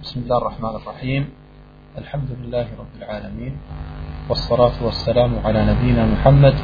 [0.00, 1.22] بسم الله الرحمن الرحيم
[1.98, 3.54] الحمد لله رب العالمين
[4.28, 6.54] والصلاة والسلام على نبينا محمد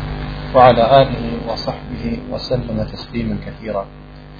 [0.54, 3.85] وعلى آله وصحبه وسلم تسليما كثيرا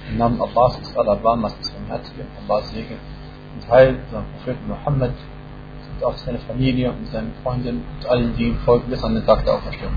[0.09, 2.97] Im Allahs ist aller Barmas des Barmherzigen, Allahs Segen
[3.53, 5.13] und Heil, seinem Propheten Muhammad
[5.93, 9.25] und auch seine Familie und seinen Freunden und allen, die ihm folgen bis an den
[9.25, 9.93] Tag der Auferstehung.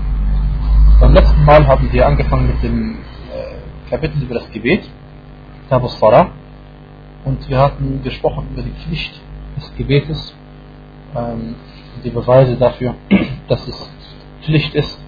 [0.99, 2.97] Beim letzten Mal haben wir angefangen mit dem
[3.33, 4.87] äh, Kapitel über das Gebet,
[5.67, 6.27] Tabus Salah,
[7.25, 9.19] und wir hatten gesprochen über die Pflicht
[9.57, 10.35] des Gebetes,
[11.15, 11.55] ähm,
[12.03, 12.95] die Beweise dafür,
[13.47, 13.89] dass es
[14.41, 14.99] Pflicht ist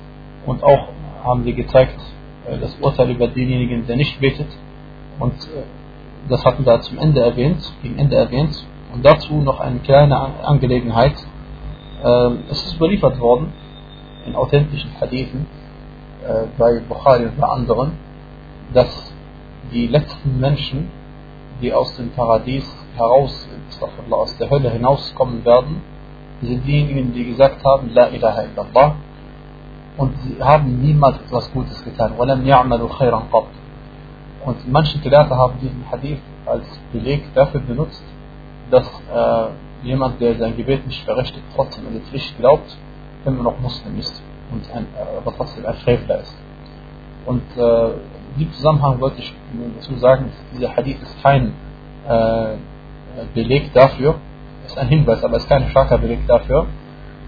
[0.45, 0.89] und auch
[1.23, 1.99] haben wir gezeigt,
[2.47, 4.47] äh, das Urteil über denjenigen, der nicht betet
[5.19, 5.63] und äh,
[6.29, 8.65] das hatten wir zum Ende erwähnt, gegen Ende erwähnt.
[8.93, 11.15] Und dazu noch eine kleine Angelegenheit.
[12.03, 13.53] Ähm, es ist überliefert worden
[14.25, 15.45] in authentischen Hadithen
[16.23, 17.91] äh, bei Bukhari und bei anderen,
[18.73, 19.13] dass
[19.71, 20.89] die letzten Menschen,
[21.65, 22.65] die aus dem Paradies
[22.95, 23.47] heraus,
[24.11, 25.81] aus der Hölle hinauskommen werden,
[26.41, 28.95] sind diejenigen, die gesagt haben, La ilaha illallah,
[29.97, 32.13] und sie haben niemals etwas Gutes getan.
[34.45, 38.03] Und manche Gelehrte haben diesen Hadith als Beleg dafür benutzt,
[38.69, 39.47] dass äh,
[39.87, 42.77] jemand, der sein Gebet nicht verrichtet, trotzdem an die Pflicht glaubt,
[43.25, 46.35] immer noch Muslim ist und ein, äh, trotzdem ein Frevler ist.
[47.25, 47.87] Und äh,
[48.35, 49.33] in diesem Zusammenhang wollte ich
[49.77, 51.53] dazu sagen, dieser Hadith ist kein
[53.33, 54.15] Beleg dafür,
[54.65, 56.67] ist ein Hinweis, aber ist kein starker Beleg dafür,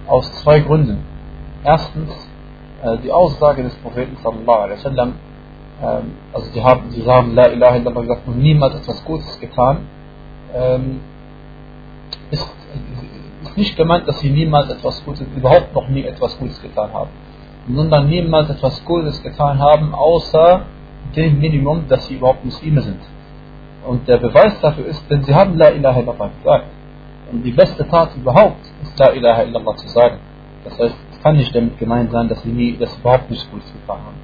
[0.08, 1.04] aus zwei Gründen.
[1.64, 2.12] Erstens,
[2.84, 5.14] äh, die Aussage des Propheten sallallahu alaihi wasallam,
[5.82, 9.80] ähm, also sie haben, sie haben La ilaha illallah gesagt und niemals etwas Gutes getan,
[10.56, 11.00] ähm,
[12.32, 12.48] ist,
[13.44, 17.10] ist nicht gemeint, dass sie niemals etwas Gutes, überhaupt noch nie etwas Gutes getan haben,
[17.74, 20.62] sondern niemals etwas Gutes getan haben, außer
[21.16, 23.00] dem Minimum, dass sie überhaupt Muslime sind.
[23.88, 26.66] Und der Beweis dafür ist, denn sie haben La ilaha illallah gesagt.
[27.32, 30.20] Und die beste Tat überhaupt ist La ilaha illallah zu sagen.
[30.66, 33.72] Das heißt, es kann nicht damit gemeint sein, dass sie nie, sie überhaupt nichts Gutes
[33.72, 34.20] getan haben.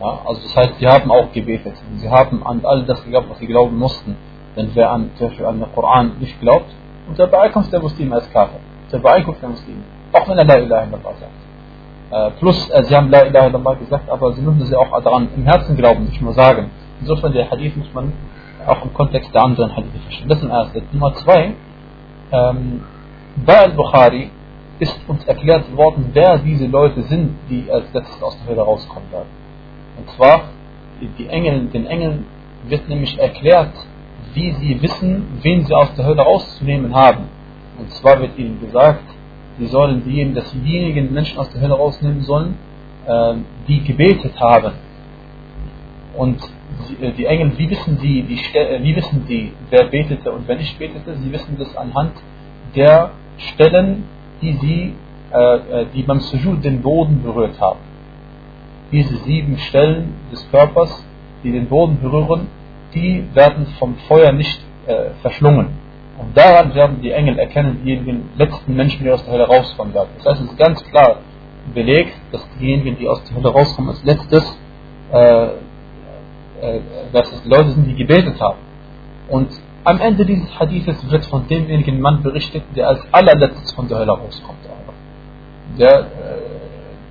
[0.00, 1.74] Ja, also das heißt, sie haben auch gebetet.
[1.96, 4.16] Sie haben an all das geglaubt, was sie glauben mussten.
[4.56, 6.70] Denn wer an, zum Beispiel an den Koran nicht glaubt,
[7.08, 8.58] unter Beeinkunft der Muslime als Kafir.
[8.86, 9.82] Unter Beeinkunft der Muslime.
[10.12, 11.32] Auch wenn er La ilaha illallah sagt.
[12.10, 15.28] Äh, plus, äh, sie haben La ilaha illallah gesagt, aber sie müssen sie auch daran
[15.36, 16.70] im Herzen glauben, nicht nur sagen.
[17.00, 18.12] Insofern, der Hadith muss man
[18.66, 20.28] auch im Kontext der anderen Hadithe verstehen.
[20.28, 20.82] Das ist ein erstes.
[20.92, 21.54] Nummer zwei,
[22.32, 22.82] ähm,
[23.44, 24.30] bei Al-Bukhari
[24.78, 29.10] ist uns erklärt worden, wer diese Leute sind, die als letztes aus der Hölle rauskommen
[29.10, 29.28] werden.
[29.98, 30.42] Und zwar,
[31.18, 32.26] die Engel, den Engeln
[32.68, 33.72] wird nämlich erklärt,
[34.34, 37.24] wie sie wissen, wen sie aus der Hölle rauszunehmen haben.
[37.78, 39.04] Und zwar wird ihnen gesagt,
[39.58, 42.56] sie sollen diejenigen, dass sie diejenigen Menschen aus der Hölle rausnehmen sollen,
[43.08, 44.72] ähm, die gebetet haben.
[46.16, 46.38] Und
[47.16, 50.78] die Engel, wie wissen die, die, äh, wie wissen die, wer betete und wer nicht
[50.78, 51.16] betete?
[51.16, 52.12] Sie wissen das anhand
[52.74, 54.04] der Stellen,
[54.42, 54.94] die sie,
[55.32, 57.80] äh, die beim Sujud den Boden berührt haben
[58.92, 61.04] diese sieben Stellen des Körpers,
[61.42, 62.48] die den Boden berühren,
[62.94, 65.68] die werden vom Feuer nicht äh, verschlungen.
[66.18, 70.08] Und daran werden die Engel erkennen, diejenigen letzten Menschen, die aus der Hölle rauskommen werden.
[70.18, 71.18] Das heißt, es ist ganz klar
[71.74, 74.58] belegt, dass diejenigen, die aus der Hölle rauskommen, als letztes,
[75.12, 75.50] äh, äh,
[77.12, 78.58] dass es Leute sind, die gebetet haben.
[79.28, 79.48] Und
[79.84, 84.12] am Ende dieses Hadithes wird von demjenigen Mann berichtet, der als allerletztes von der Hölle
[84.12, 84.58] rauskommt.
[85.78, 86.04] Der, äh,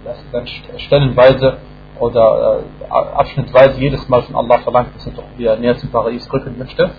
[0.03, 0.47] das dann
[0.77, 1.57] stellenweise
[1.99, 6.31] oder äh, abschnittweise jedes Mal von Allah verlangt, dass er doch wieder näher zum Paradies
[6.33, 6.89] rücken möchte.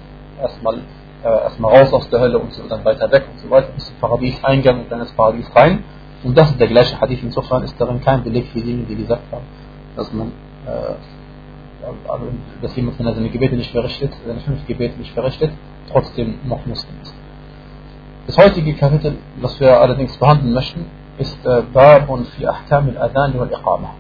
[0.40, 0.76] Erstmal
[1.24, 3.86] äh, erstmal raus aus der Hölle und so, dann weiter weg und so weiter, bis
[3.86, 5.82] zum Paradies eingang und dann ins Paradies rein.
[6.22, 7.20] Und das ist der gleiche Hadith.
[7.22, 9.44] Insofern ist darin kein Beleg für diejenigen, die gesagt haben,
[9.96, 10.28] dass man
[10.66, 10.94] äh,
[12.62, 15.52] dass jemand, wenn er seine Gebete nicht verrichtet, seine fünf Gebete nicht verrichtet,
[15.90, 17.14] trotzdem noch Muslim ist.
[18.26, 20.86] Das heutige Kapitel, was wir allerdings behandeln möchten,
[21.18, 21.38] ist
[21.72, 23.94] Babun fi Ahkam al-Adhan wal Iqamah.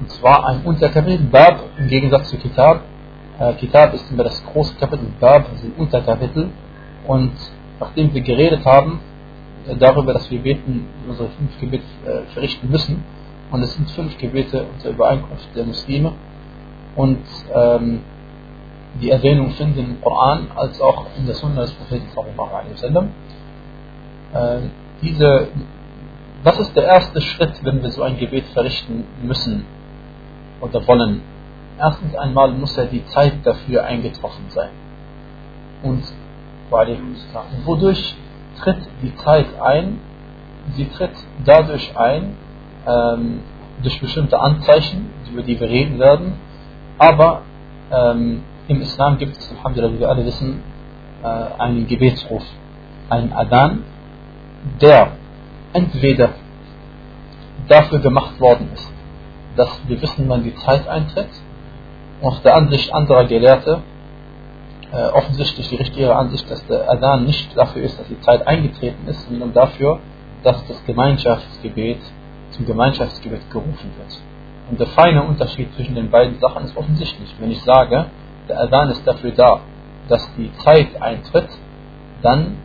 [0.00, 2.80] Und zwar ein Unterkapitel, Bab im Gegensatz zu Kitab.
[3.38, 6.48] Äh, Kitab ist immer das große Kapitel, Bab sind Unterkapitel.
[7.06, 7.32] Und
[7.78, 9.00] nachdem wir geredet haben
[9.68, 13.04] äh, darüber, dass wir beten, unsere fünf Gebete äh, verrichten müssen,
[13.50, 16.12] und es sind fünf Gebete unter Übereinkunft der Muslime,
[16.96, 18.00] und ähm,
[19.00, 23.08] die Erwähnung finden im Koran als auch in der Sunna des Propheten sallallahu alaihi wasallam.
[24.34, 24.68] Äh,
[25.02, 25.48] diese
[26.42, 29.66] was ist der erste Schritt, wenn wir so ein Gebet verrichten müssen
[30.62, 31.20] oder wollen?
[31.78, 34.70] Erstens einmal muss ja die Zeit dafür eingetroffen sein.
[35.82, 36.02] Und
[37.64, 38.16] wodurch
[38.58, 40.00] tritt die Zeit ein?
[40.76, 41.12] Sie tritt
[41.44, 42.36] dadurch ein,
[42.86, 43.40] ähm,
[43.82, 46.34] durch bestimmte Anzeichen, über die wir reden werden.
[47.00, 47.40] Aber
[47.90, 50.62] ähm, im Islam gibt es, Alhamdulillah, wie wir alle wissen,
[51.22, 52.42] äh, einen Gebetsruf,
[53.08, 53.84] einen Adhan,
[54.82, 55.12] der
[55.72, 56.34] entweder
[57.68, 58.92] dafür gemacht worden ist,
[59.56, 61.30] dass wir wissen, wann die Zeit eintritt,
[62.20, 63.82] und der Ansicht anderer Gelehrte
[64.92, 69.08] äh, offensichtlich die richtige Ansicht, dass der Adhan nicht dafür ist, dass die Zeit eingetreten
[69.08, 70.00] ist, sondern dafür,
[70.42, 72.00] dass das Gemeinschaftsgebet
[72.50, 74.29] zum Gemeinschaftsgebet gerufen wird.
[74.70, 77.34] Und der feine Unterschied zwischen den beiden Sachen ist offensichtlich.
[77.40, 78.06] Wenn ich sage,
[78.48, 79.60] der Adhan ist dafür da,
[80.08, 81.48] dass die Zeit eintritt,
[82.22, 82.56] dann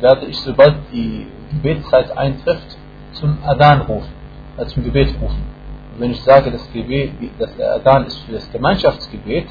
[0.00, 2.76] werde ich, sobald die Gebetszeit eintrifft,
[3.12, 4.12] zum Adhan rufen,
[4.56, 5.42] äh, zum Gebet rufen.
[5.94, 9.46] Und wenn ich sage, das Gebet, dass der Adhan ist für das Gemeinschaftsgebet,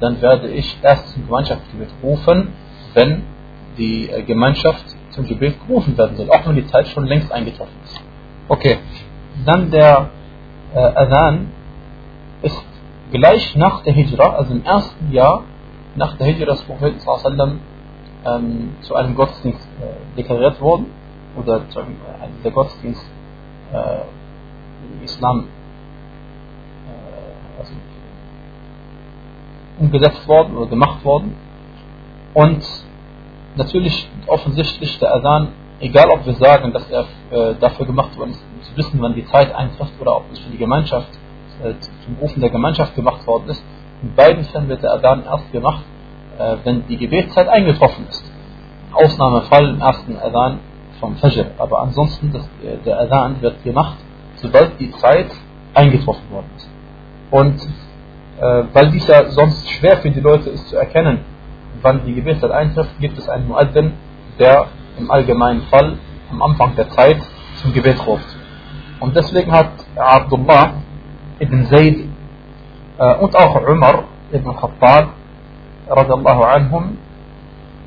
[0.00, 2.52] dann werde ich erst zum Gemeinschaftsgebet rufen,
[2.94, 3.22] wenn
[3.76, 7.74] die äh, Gemeinschaft zum Gebet gerufen werden soll, auch wenn die Zeit schon längst eingetroffen
[7.84, 8.00] ist.
[8.48, 8.78] Okay,
[9.44, 10.10] dann der
[10.74, 11.48] äh, Adhan
[12.42, 12.62] ist
[13.12, 15.44] gleich nach der Hijra, also im ersten Jahr
[15.96, 17.00] nach der Hijra des Propheten
[18.24, 20.86] ähm, zu einem Gottesdienst äh, deklariert worden
[21.36, 23.04] oder zu einem, äh, der Gottesdienst
[23.72, 25.46] äh, im Islam
[26.86, 27.72] äh, also
[29.78, 31.34] umgesetzt worden oder gemacht worden.
[32.34, 32.62] Und
[33.56, 35.48] natürlich offensichtlich der Adhan,
[35.80, 39.26] egal ob wir sagen, dass er äh, dafür gemacht worden ist, zu wissen, wann die
[39.26, 41.08] Zeit eintrifft oder ob es für die Gemeinschaft,
[41.62, 41.74] äh,
[42.04, 43.62] zum Rufen der Gemeinschaft gemacht worden ist,
[44.02, 45.84] in beiden Fällen wird der Adhan erst gemacht,
[46.38, 48.24] äh, wenn die Gebetszeit eingetroffen ist.
[48.92, 50.58] Ausnahmefall im ersten Adhan
[51.00, 53.96] vom Fajr, aber ansonsten das, äh, der Adhan wird gemacht,
[54.36, 55.30] sobald die Zeit
[55.74, 56.68] eingetroffen worden ist.
[57.30, 57.60] Und
[58.40, 61.20] äh, weil dies ja sonst schwer für die Leute ist zu erkennen,
[61.82, 63.92] wann die Gebetszeit eintrifft, gibt es einen Muaddin,
[64.38, 64.68] der
[65.00, 65.98] im allgemeinen Fall
[66.30, 67.20] am Anfang der Zeit
[67.62, 68.26] zum Gebet ruft.
[69.00, 70.74] Und deswegen hat Abdullah
[71.38, 72.04] ibn Zayd
[72.98, 75.08] äh, und auch Umar ibn Khattab
[75.88, 76.98] radiallahu anhum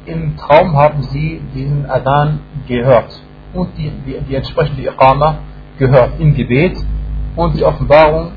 [0.06, 3.21] im Traum haben sie diesen Adhan gehört
[3.54, 5.38] und die, die, die entsprechende Iqama
[5.80, 6.77] gehört im Gebet
[7.36, 8.31] und die Offenbarung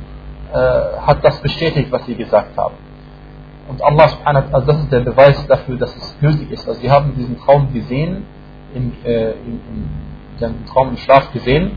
[0.52, 0.56] äh,
[1.06, 2.74] hat das bestätigt, was sie gesagt haben.
[3.68, 6.68] Und Allah subhanahu wa also das ist der Beweis dafür, dass es gültig ist.
[6.68, 8.24] Also sie haben diesen Traum gesehen,
[8.76, 9.60] in, äh, in,
[10.40, 11.72] den Traum im Schlaf gesehen.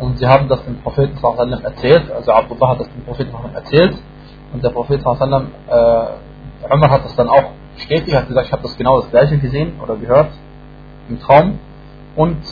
[0.00, 3.96] Und sie haben das dem Propheten sallam erzählt, also Abdullah hat das dem Propheten erzählt.
[4.52, 8.62] Und der Prophet sallam, äh, Umar hat das dann auch bestätigt, hat gesagt, ich habe
[8.62, 10.30] das genau das gleiche gesehen oder gehört
[11.08, 11.58] im Traum.
[12.16, 12.42] Und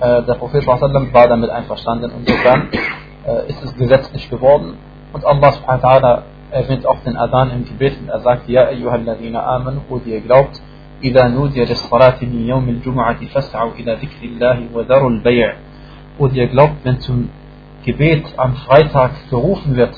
[0.00, 2.10] äh, der Prophet sallam war damit einverstanden.
[2.12, 2.68] Und insofern
[3.26, 4.78] äh, ist es gesetzlich geworden.
[5.12, 6.22] Und Allah subhanahu wa ta'ala
[6.52, 7.98] erwähnt auch den Adhan im Gebet.
[8.00, 10.60] Und er sagt, Ja, ayyuhalladhina amanu, wo ihr glaubt,
[11.03, 15.53] إذا نودي للصلاة من يوم الجمعة فاسعوا إلى ذكر الله وذروا البيع
[16.17, 17.29] und ihr glaubt, wenn zum
[17.85, 19.95] Gebet am Freitag gerufen wird,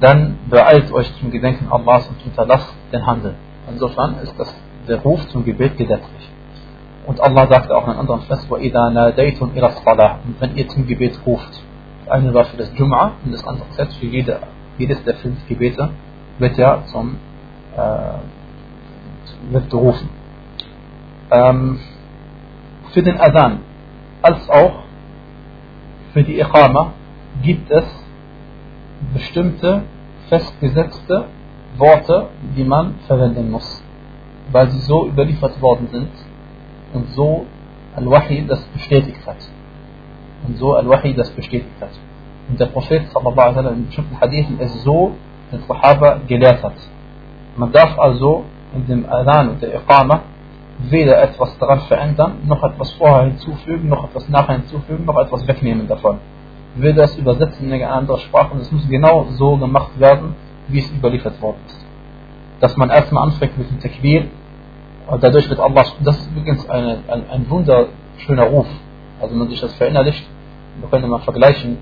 [0.00, 3.34] dann beeilt euch zum Gedenken Allahs und unterlasst den Handel.
[3.70, 4.52] Insofern ist das
[4.88, 6.28] der Ruf zum Gebet gesetzlich.
[7.06, 10.68] Und Allah sagt auch in einem anderen Vers, وَإِذَا نَادَيْتُمْ إِلَى الصَّلَاةِ Und wenn ihr
[10.68, 11.62] zum Gebet ruft,
[12.04, 14.40] das eine war für das Jum'a und das andere Gesetz für jede,
[14.78, 15.90] jedes der fünf Gebete,
[16.38, 17.16] wird ja zum
[17.76, 17.80] äh,
[19.51, 20.09] wird gerufen.
[21.31, 21.79] Ähm,
[22.91, 23.59] für den Adhan
[24.21, 24.83] als auch
[26.13, 26.93] für die Iqama
[27.43, 27.85] gibt es
[29.13, 29.83] bestimmte
[30.27, 31.25] festgesetzte
[31.77, 32.27] Worte,
[32.57, 33.83] die man verwenden muss,
[34.51, 36.09] weil sie so überliefert worden sind
[36.93, 37.45] und so
[37.95, 39.37] Al-Wahi das bestätigt hat.
[40.47, 41.91] Und so Al-Wahi das bestätigt hat.
[42.49, 45.13] Und der Prophet sallallahu alaihi wasallam in bestimmten Hadithen es so
[45.51, 46.75] den Sahaba gelehrt hat.
[47.55, 50.21] Man darf also in dem Adhan und der Iqama
[50.89, 55.87] weder etwas daran verändern, noch etwas vorher hinzufügen, noch etwas nachher hinzufügen, noch etwas wegnehmen
[55.87, 56.19] davon.
[56.75, 60.35] Weder es übersetzen in eine andere Sprache und es muss genau so gemacht werden,
[60.69, 61.85] wie es überliefert worden ist.
[62.61, 64.25] Dass man erstmal anfängt mit dem Takbir
[65.07, 68.67] und dadurch wird Allah, das ist übrigens eine, ein, ein wunderschöner Ruf.
[69.19, 70.25] Also wenn man sich das verinnerlicht,
[70.79, 71.77] wir können mal vergleichen,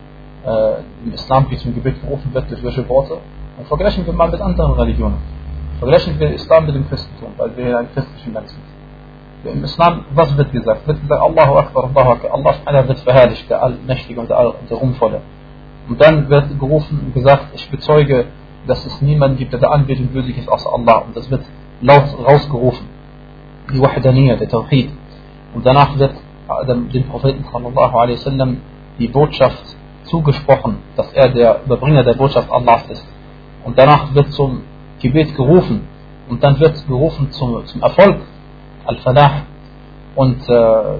[0.46, 3.18] äh, im Islam, wie zum Gebet gerufen wird, durch welche Worte,
[3.58, 5.37] und vergleichen wir mal mit anderen Religionen.
[5.80, 8.64] Vergleichen wir Islam mit dem Christentum, weil wir hier ein christlichen Land sind.
[9.46, 10.88] Im Islam, was wird gesagt?
[10.88, 14.56] Wird gesagt, Allahu Akbar, Allahu Akbar, Allah subhanahu wird verherrlicht, der Allmächtige und der, All
[14.70, 15.22] der Ruhmvolle.
[15.88, 18.26] Und dann wird gerufen und gesagt, ich bezeuge,
[18.66, 20.98] dass es niemanden gibt, der der Anbetung würdig ist, außer Allah.
[21.06, 21.46] Und das wird
[21.82, 22.88] laut rausgerufen.
[23.72, 24.92] Die Wahdaniyya, der Tawhid.
[25.54, 26.16] Und danach wird
[26.68, 28.58] dem Propheten sallallahu alaihi wasallam
[29.00, 29.64] die Botschaft
[30.04, 33.06] zugesprochen, dass er der Überbringer der Botschaft Allahs ist.
[33.64, 34.64] Und danach wird zum
[35.02, 35.88] Gebet gerufen
[36.30, 38.18] und dann wird gerufen zum, zum Erfolg,
[38.86, 39.44] Al-Falah
[40.16, 41.00] und äh,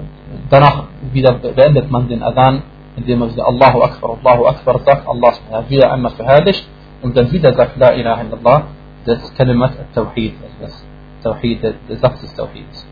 [0.50, 2.62] danach wieder beendet man den Adhan,
[2.96, 5.32] indem man Allahu Akbar, Allahu Akbar sagt, Allah
[5.68, 6.66] wieder einmal verherrlicht
[7.02, 8.62] und dann wieder sagt La ilaha illallah,
[9.04, 10.84] das Kalimat al-Tawhid, also das
[11.22, 12.86] Tawhid, der Satz des Tawhids.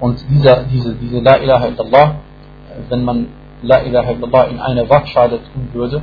[0.00, 2.16] Und dieser, diese, diese La ilaha illallah,
[2.88, 3.26] wenn man
[3.62, 6.02] La ilaha illallah in eine Waagschale tun würde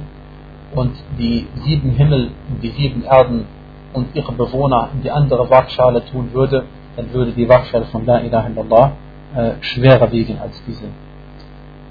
[0.73, 3.45] und die sieben Himmel und die sieben Erden
[3.93, 8.19] und ihre Bewohner in die andere Waagschale tun würde, dann würde die Waagschale von La
[8.19, 8.91] ilaha illallah
[9.35, 10.85] äh, schwerer wiegen als diese.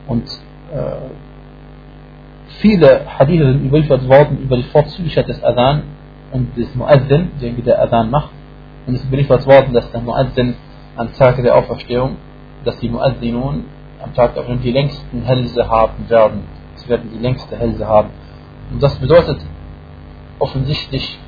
[0.07, 0.25] Und
[0.73, 1.11] äh,
[2.61, 5.83] viele Hadithe sind überliefert worden über die Vorzüglichkeit des Adhan
[6.33, 8.31] und des Muazzin, den der Adhan macht.
[8.87, 10.55] Und es ist überliefert worden, dass der Muazzin
[10.97, 12.17] am Tag der Auferstehung,
[12.65, 13.65] dass die Muazzinun
[14.03, 16.43] am Tag der Auferstehung die längsten Hälse haben werden.
[16.77, 18.11] Sie werden die längste Hälse haben.
[18.73, 19.41] Und das bedeutet
[20.39, 21.19] offensichtlich,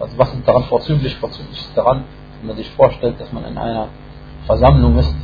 [0.00, 1.16] also was ist daran vorzüglich?
[1.16, 2.04] Vorzüglich ist daran,
[2.40, 3.88] wenn man sich vorstellt, dass man in einer
[4.46, 5.14] Versammlung ist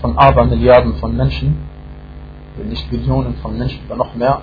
[0.00, 1.56] von Abermilliarden von Menschen,
[2.64, 4.40] nicht Millionen von Menschen, aber noch mehr,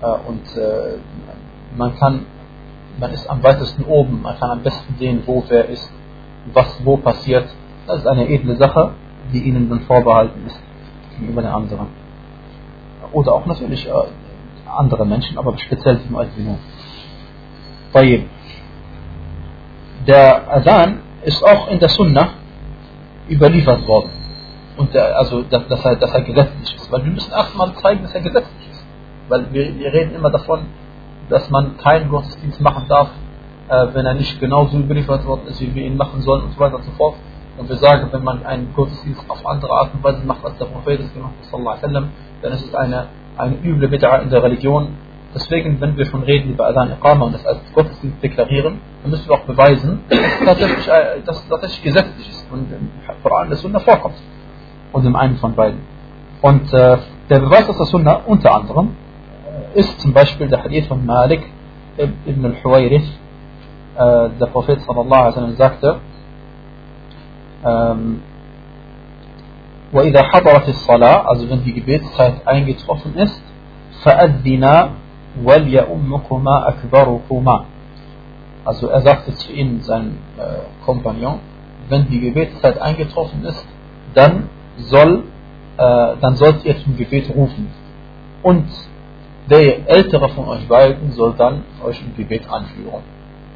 [0.00, 0.98] äh, und äh,
[1.76, 2.26] man kann,
[2.98, 5.90] man ist am weitesten oben, man kann am besten sehen, wo wer ist,
[6.52, 7.48] was wo passiert.
[7.86, 8.92] Das ist eine edle Sache,
[9.32, 10.60] die ihnen dann vorbehalten ist
[11.18, 11.86] gegenüber den anderen.
[13.12, 13.92] Oder auch natürlich äh,
[14.66, 16.58] andere Menschen, aber speziell die Muazzinin.
[20.08, 22.30] Der Adhan ist auch in der Sunnah
[23.28, 24.08] überliefert worden.
[24.78, 26.90] Und der, also, dass, dass, er, dass er gesetzlich ist.
[26.90, 28.84] Weil wir müssen erstmal zeigen, dass er gesetzlich ist.
[29.28, 30.60] Weil wir, wir reden immer davon,
[31.28, 33.10] dass man keinen Gottesdienst machen darf,
[33.68, 36.60] äh, wenn er nicht genauso überliefert worden ist, wie wir ihn machen sollen und so
[36.60, 37.16] weiter und so fort.
[37.58, 40.66] Und wir sagen, wenn man einen Gottesdienst auf andere Art und Weise macht, als der
[40.66, 41.34] Prophet es gemacht
[41.82, 44.88] hat, dann ist es eine, eine üble Bid'a in der Religion.
[45.37, 49.27] Deswegen, wenn wir schon reden über Adhan Iqama und das als Gottesdienst deklarieren, dann müssen
[49.27, 52.89] wir auch beweisen, dass es tatsächlich, äh, dass es tatsächlich gesetzlich ist und im
[53.23, 54.15] Koran der Sunna vorkommt.
[54.91, 55.79] Und im einen von beiden.
[56.41, 56.97] Und äh,
[57.29, 58.95] der Beweis aus der Sunna unter anderem
[59.73, 61.41] ist zum Beispiel der Hadith von Malik
[61.97, 63.07] ibn al-Huwayrith.
[63.95, 65.99] Äh, der Prophet sallallahu alaihi wasallam sagte,
[67.65, 68.21] ähm,
[69.93, 73.41] وإذا حضرت الصلاة also wenn die Gebetszeit eingetroffen ist
[74.03, 74.89] فأذنا
[75.41, 77.65] وَلْيَأُمُّكُمَا أَكْبَرُكُمَا
[78.65, 81.39] Also er sagte zu ihnen, sein äh, Kompagnon,
[81.89, 83.65] wenn die Gebetszeit eingetroffen ist,
[84.13, 85.23] dann soll,
[85.77, 87.69] äh, dann sollt ihr zum Gebet rufen.
[88.41, 88.67] Und
[89.49, 93.03] der Ältere von euch beiden soll dann euch im Gebet anführen.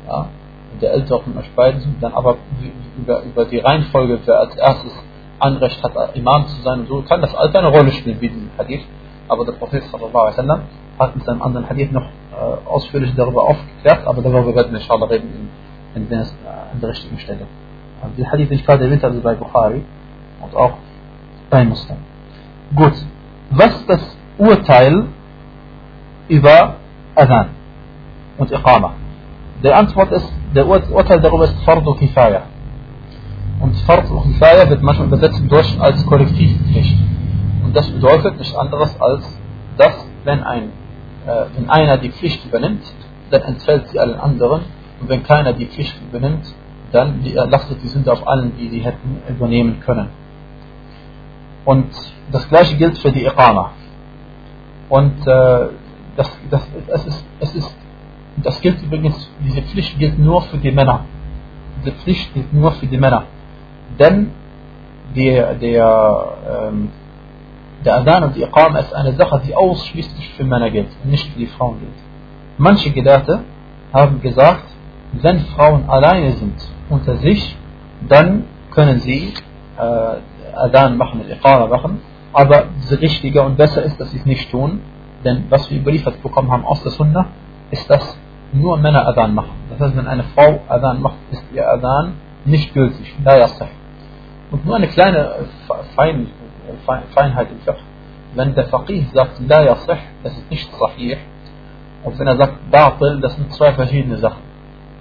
[0.08, 0.27] Ja?
[0.74, 2.38] Und der Ältere von euch beiden soll dann aber
[2.98, 4.91] über, über die Reihenfolge, wer als erstes
[5.39, 8.50] Anrecht hat, Imam zu sein und so, kann das alles eine Rolle spielen, wie in
[8.58, 8.82] Hadith.
[9.29, 10.62] Aber der Prophet sallallahu alaihi wasallam
[11.02, 15.06] hat in seinem anderen Hadith noch äh, ausführlich darüber aufgeklärt, aber darüber werden wir inshallah
[15.06, 15.50] reden
[15.94, 16.26] in, in, der,
[16.73, 17.47] in der richtigen Stelle.
[18.02, 19.82] Also die Hadith, die ich gerade erwähnt habe, bei Bukhari
[20.40, 20.73] und auch
[21.50, 21.99] bei Muslim.
[22.75, 22.94] Gut,
[23.50, 24.00] was das
[24.38, 25.04] Urteil
[26.28, 26.76] über
[27.14, 27.50] Adhan
[28.38, 28.94] und Iqama?
[29.62, 32.42] Die Antwort ist, der Urteil darüber ist Fardu Kifaya.
[33.61, 36.99] Und Fardu Kifaya wird manchmal übersetzt im Deutschen als Kollektivpflicht.
[37.64, 39.23] Und das bedeutet nichts anderes als,
[39.76, 40.71] dass wenn ein
[41.26, 42.83] äh, wenn einer die Pflicht übernimmt,
[43.31, 44.62] dann entfällt sie allen anderen.
[45.00, 46.45] Und wenn keiner die Pflicht übernimmt,
[46.93, 50.09] dann lastet die Sünde auf allen, die sie hätten übernehmen können.
[51.64, 51.91] Und
[52.31, 53.73] das gleiche gilt für die Iqama.
[54.88, 55.69] Und äh,
[56.17, 57.76] das, das, es ist, es ist,
[58.43, 61.07] das gilt übrigens, diese Pflicht gilt nur für die Männer.
[61.81, 63.25] Diese Pflicht gilt nur für die Männer.
[63.99, 64.33] Denn
[65.17, 66.91] der, der, ähm,
[67.85, 71.39] der Adhan und die Iqama ist eine Sache, die ausschließlich für Männer gilt nicht für
[71.39, 71.93] die Frauen gilt.
[72.59, 73.41] Manche Gelehrte
[73.93, 74.65] haben gesagt,
[75.12, 76.55] wenn Frauen alleine sind
[76.89, 77.57] unter sich,
[78.09, 79.35] dann können sie
[79.79, 82.01] äh, Adhan machen Iqama machen,
[82.33, 84.81] aber richtiger und besser ist, dass sie es nicht tun,
[85.25, 87.27] denn was wir überliefert bekommen haben aus der Sunna,
[87.71, 88.17] ist, dass
[88.53, 89.53] nur Männer Adhan machen.
[89.71, 93.15] Das heißt, wenn eine Frau Adhan macht, ist ihr Adhan nicht gültig.
[94.51, 95.47] Und nur eine kleine
[95.97, 96.27] Fein,
[96.85, 97.81] Feinheit im Fiqh.
[98.35, 101.19] Wenn der Faqih sagt, la yasih, das ist nicht sahih.
[102.05, 104.43] Und wenn er sagt, batil, das sind zwei verschiedene Sachen.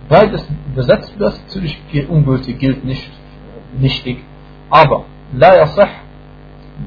[0.10, 3.10] Beides übersetzt wird, natürlich ungültig, gilt nicht,
[3.78, 4.24] nichtig.
[4.70, 5.88] Aber la yasih,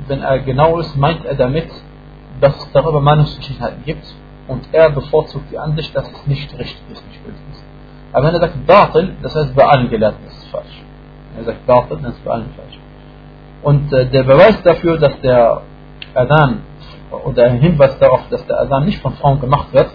[0.06, 1.70] wenn er genau ist, meint er damit,
[2.40, 4.04] dass es darüber Meinungsverschiedenheiten gibt
[4.48, 7.64] und er bevorzugt die Ansicht, dass es nicht richtig ist, nicht gültig ist.
[8.12, 10.82] Aber wenn er sagt Batil, das heißt bei allen Gelehrten ist es falsch.
[11.32, 12.78] Wenn er sagt Batil, dann ist es bei allen falsch.
[13.64, 15.62] Und äh, der Beweis dafür, dass der
[16.14, 16.60] Adhan
[17.24, 19.90] oder ein Hinweis darauf, dass der Adhan nicht von Frauen gemacht wird,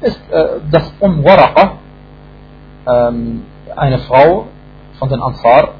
[0.00, 1.78] ist, äh, dass Um Waraqa,
[2.86, 3.42] ähm,
[3.76, 4.46] eine Frau
[4.98, 5.74] von den Ansar,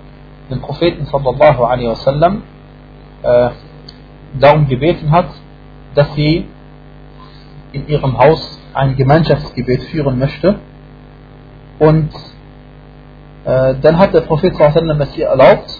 [0.51, 2.43] den Propheten sallallahu alaihi wasallam,
[3.23, 3.49] äh,
[4.39, 5.29] darum gebeten hat,
[5.97, 6.47] dass sie
[7.73, 10.59] in ihrem Haus ein Gemeinschaftsgebet führen möchte
[11.79, 12.11] und
[13.45, 15.71] Äh, dann hat der Prophet sallam es ihr erlaubt.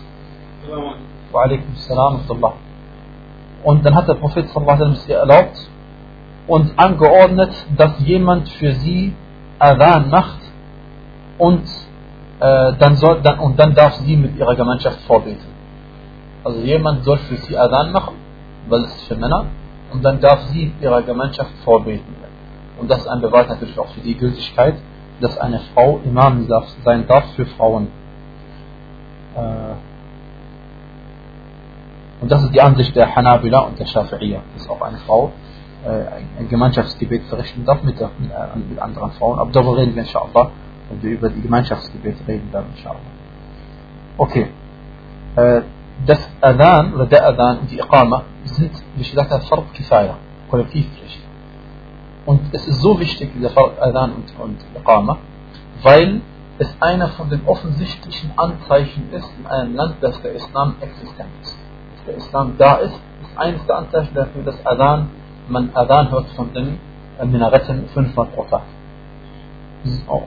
[3.65, 5.57] Und dann hat der Prophet es ihr erlaubt
[6.47, 9.15] und angeordnet, dass jemand für sie
[9.59, 10.41] Adhan macht
[11.39, 11.65] und,
[12.41, 15.47] äh, dann soll, dann, und dann darf sie mit ihrer Gemeinschaft vorbeten.
[16.45, 18.15] Also jemand soll für sie Adhan machen,
[18.69, 19.47] weil es ist für Männer,
[19.93, 22.15] und dann darf sie mit ihrer Gemeinschaft vorbeten.
[22.79, 24.75] Und das ist ein Beweis natürlich auch für die Gültigkeit,
[25.21, 26.47] dass eine Frau Imam
[26.85, 27.89] sein darf für Frauen.
[29.37, 29.94] Äh,
[32.25, 35.31] und das ist die Ansicht der Hanabila und der Shafi'iyya, dass auch eine Frau
[35.85, 39.39] äh, ein Gemeinschaftsgebet verrichten darf mit, mit, äh, mit anderen Frauen.
[39.39, 40.51] Aber darüber reden wir inshallah,
[40.89, 42.97] wenn wir über die Gemeinschaftsgebete reden werden inshallah.
[44.17, 44.47] Okay.
[46.07, 50.17] Das Adhan oder der Adhan und die Iqama sind, wie ich gesagt habe, Fard Kifaya,
[50.49, 51.21] Kollektivpflicht.
[52.25, 53.51] Und es ist so wichtig, dieser
[53.83, 55.19] Adhan und, und Iqama,
[55.83, 56.23] weil
[56.57, 61.54] es einer von den offensichtlichen Anzeichen ist in einem Land, dass der Islam existent ist
[62.04, 65.10] Dass der Islam da ist, ist eines der Anzeichen dafür, dass Adhan,
[65.48, 66.80] man Adhan hört von den
[67.24, 68.62] Minaretten fünfmal pro Tag.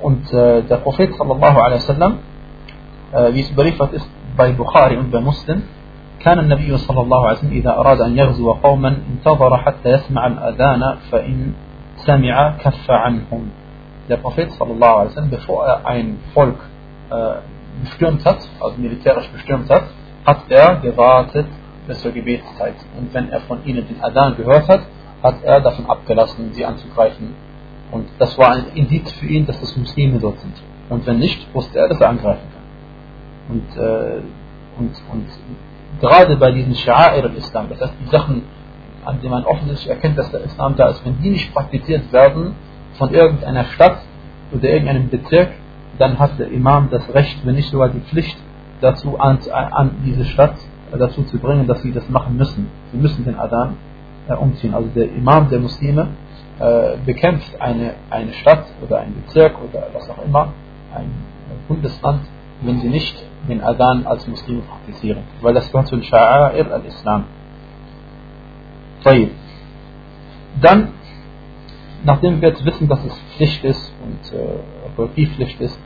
[0.03, 2.19] Und äh, der Prophet sallallahu alaihi wasallam,
[3.13, 5.63] äh, wie es überliefert ist bei Bukhari und bei Muslim,
[6.23, 10.83] كان النبي صلى الله عليه وسلم إذا أراد أن يغزو قوما انتظر حتى يسمع الأذان
[11.11, 11.53] فإن
[12.07, 13.51] sami'a kaffa anhum.
[14.09, 16.59] Der Prophet sallallahu alaihi wasallam, bevor er ein Volk
[17.11, 17.35] äh,
[17.85, 19.85] bestürmt hat, also militärisch bestürmt hat,
[20.27, 21.47] hat er gewartet
[21.88, 22.76] bis zur Gebetszeit.
[22.98, 24.82] Und wenn er von ihnen den Adhan gehört hat,
[25.24, 27.34] hat er davon abgelassen, sie anzugreifen.
[27.92, 30.54] Und das war ein Indiz für ihn, dass das Muslime dort sind.
[30.90, 33.56] Und wenn nicht, wusste er, dass er angreifen kann.
[33.56, 34.22] Und, äh,
[34.78, 35.28] und, und
[36.02, 38.44] gerade bei diesen Sha'air al-Islam, das heißt die Sachen,
[39.06, 42.56] an dem man offensichtlich erkennt, dass der Islam da ist, wenn die nicht praktiziert werden
[42.98, 44.00] von irgendeiner Stadt
[44.54, 45.52] oder irgendeinem Bezirk,
[45.98, 48.38] dann hat der Imam das Recht, wenn nicht sogar die Pflicht,
[48.82, 50.56] dazu an, an diese Stadt
[50.92, 52.68] dazu zu bringen, dass sie das machen müssen.
[52.92, 53.78] Sie müssen den Adan
[54.28, 54.74] äh, umziehen.
[54.74, 56.08] Also der Imam der Muslime
[56.60, 60.54] äh, bekämpft eine, eine Stadt oder ein Bezirk oder was auch immer,
[60.96, 61.12] ein
[61.68, 62.22] Bundesland,
[62.62, 63.16] wenn sie nicht
[63.48, 65.24] den Adan als Muslime praktizieren.
[65.42, 67.26] Weil das gehört zu den Sha'a'ir al-Islam.
[70.62, 70.90] Dann,
[72.04, 75.80] nachdem wir jetzt wissen, dass es Pflicht ist und äh, Pflicht ist,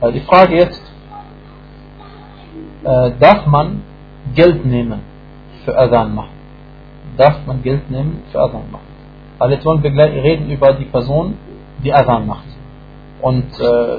[0.00, 0.82] äh, die Frage jetzt,
[2.84, 3.82] äh, darf man
[4.34, 5.00] Geld nehmen
[5.64, 6.34] für Adhan machen?
[7.16, 8.86] Darf man Geld nehmen für Adhan machen?
[9.38, 11.34] Weil jetzt wollen wir reden über die Person,
[11.82, 12.44] die Adhan macht.
[13.20, 13.98] Und äh,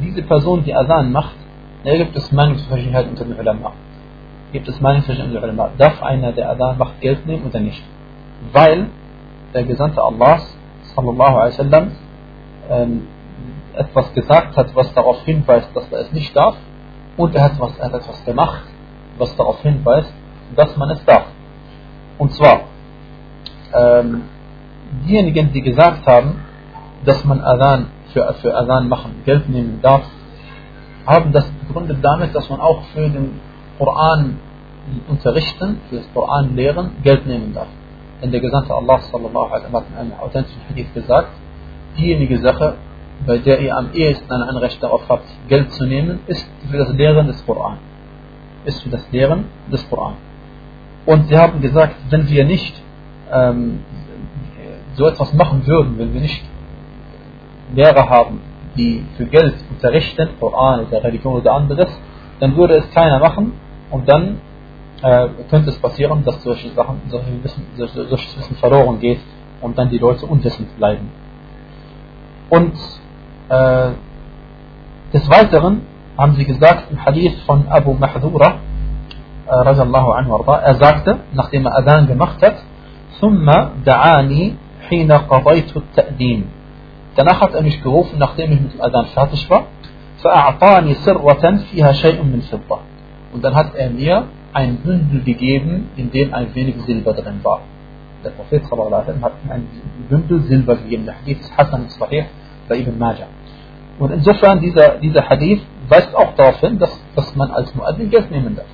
[0.00, 1.36] diese Person, die Adhan macht,
[1.84, 3.72] da gibt es Meinungsverschiedenheit unter den Ulama
[4.52, 5.70] gibt es Meinungsverschiedenheit unter Ulama.
[5.78, 7.82] Darf einer, der Adhan macht, Geld nehmen oder nicht?
[8.52, 8.88] Weil
[9.54, 10.56] der Gesandte Allahs,
[10.94, 11.92] sallallahu alaihi wasallam,
[12.70, 13.06] ähm,
[13.74, 16.56] etwas gesagt hat, was darauf hinweist, dass er es nicht darf,
[17.16, 18.64] und er hat, was, er hat etwas gemacht,
[19.18, 20.12] was darauf hinweist,
[20.56, 21.26] dass man es darf.
[22.18, 22.62] Und zwar,
[23.74, 24.22] ähm,
[25.06, 26.40] diejenigen, die gesagt haben,
[27.04, 30.02] dass man Adhan für, für Adhan machen, Geld nehmen darf,
[31.06, 33.40] haben das begründet damit, dass man auch für den
[33.78, 34.38] Koran
[35.08, 37.68] unterrichten, für das Koran lehren, Geld nehmen darf.
[38.22, 41.28] Denn der Gesandte Allah sallallahu alaihi hat in einem authentischen Hadith gesagt,
[41.96, 42.74] diejenige Sache,
[43.26, 46.92] bei der ihr am ehesten ein Anrecht darauf habt, Geld zu nehmen, ist für das
[46.92, 47.78] Lehren des Koran.
[48.68, 50.14] Ist für das Lehren des Koran.
[51.06, 52.74] Und sie haben gesagt, wenn wir nicht
[53.32, 53.80] ähm,
[54.94, 56.44] so etwas machen würden, wenn wir nicht
[57.74, 58.40] Lehrer haben,
[58.76, 61.88] die für Geld unterrichten, Koran oder Religion oder anderes,
[62.40, 63.52] dann würde es keiner machen
[63.90, 64.40] und dann
[65.02, 69.20] äh, könnte es passieren, dass solche Sachen, solche Wissen, solches Wissen verloren geht
[69.62, 71.10] und dann die Leute unwissend bleiben.
[72.50, 72.74] Und
[73.48, 73.90] äh,
[75.12, 75.82] des Weiteren
[76.18, 78.54] haben sie gesagt im Hadith von Abu Mahdura,
[79.46, 82.56] äh, er sagte, nachdem er Adhan gemacht hat,
[83.20, 83.50] ثم
[83.86, 84.54] دعاني
[84.88, 86.42] حين قضيت التأدين.
[87.16, 89.64] Danach hat er mich gerufen, nachdem ich mit dem Adhan fertig war,
[90.22, 92.78] فأعطاني سرة فيها شيء من فضة.
[93.32, 97.60] Und dann hat er mir ein Bündel gegeben, in dem ein wenig Silber drin war.
[98.24, 99.66] Der Prophet sallam, hat ein
[100.08, 101.06] Bündel Silber gegeben.
[101.06, 102.24] Der Hadith ist Hassan Sahih
[102.68, 103.26] bei Ibn Majah.
[103.98, 108.31] Und insofern, dieser, dieser Hadith weist auch darauf hin, dass, dass man als Muaddin Geld
[108.31, 108.65] nehmen darf.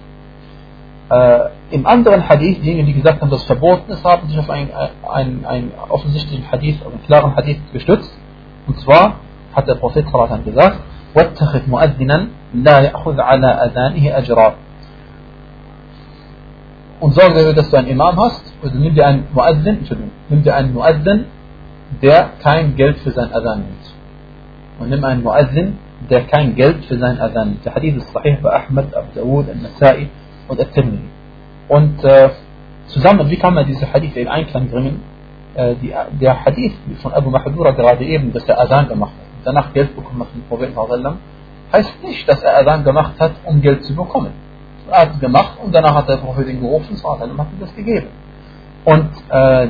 [1.12, 4.50] Äh, Im anderen Hadith, diejenigen, die gesagt haben, dass es verboten ist, haben sich auf
[4.50, 4.70] einen,
[5.10, 8.12] einen, einen offensichtlichen Hadith, auf einen klaren Hadith gestützt.
[8.68, 9.16] Und zwar
[9.56, 10.80] hat der Prophet sallam, gesagt,
[11.16, 14.54] واتخذ مؤذنا لا يأخذ على أذانه أجرا
[17.00, 20.44] und sorge dafür, dass du einen Imam hast, also nimm dir einen Muazzin, Entschuldigung, nimm
[20.44, 21.26] dir einen Muazzin,
[22.02, 23.86] der kein Geld für sein Adhan nimmt.
[24.80, 25.78] Und nimm einen Muazzin,
[26.11, 27.65] der kein Geld für seinen Adhan nimmt.
[27.65, 30.09] Der Hadith ist sahih bei Ahmed, Abu Dawud, Al-Nasai
[30.49, 31.09] und Al-Tirmidhi.
[31.69, 32.31] Und äh,
[32.89, 35.03] zusammen, wie kann man diese Hadith in Einklang bringen?
[35.55, 39.73] Äh, die, der Hadith von Abu Mahdura gerade eben, dass er Adhan gemacht hat danach
[39.73, 41.19] Geld bekommen hat vom Propheten,
[41.73, 44.33] heißt nicht, dass er Adhan gemacht hat, um Geld zu bekommen.
[44.91, 47.75] Er hat es gemacht und danach hat der Prophet ihn gerufen und hat ihm das
[47.75, 48.09] gegeben.
[48.85, 49.69] Und äh,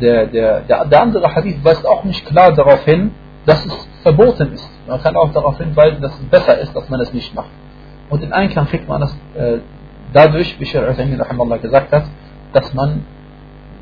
[0.00, 3.10] der, der, der, der andere Hadith weist auch nicht klar darauf hin,
[3.44, 4.70] dass es verboten ist.
[4.86, 7.50] Man kann auch darauf hinweisen, dass es besser ist, dass man es nicht macht.
[8.10, 9.58] Und in Einklang kriegt man das äh,
[10.12, 12.04] dadurch, wie Sheikh al gesagt hat,
[12.52, 13.04] dass man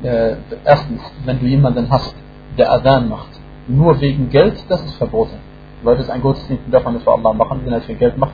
[0.03, 2.15] äh, erstens, wenn du jemanden hast,
[2.57, 3.29] der Adhan macht,
[3.67, 5.37] nur wegen Geld, das ist verboten.
[5.83, 8.17] Weil das ein Gottesdienst darf man nicht für Allah machen, wenn er es für Geld
[8.17, 8.33] macht,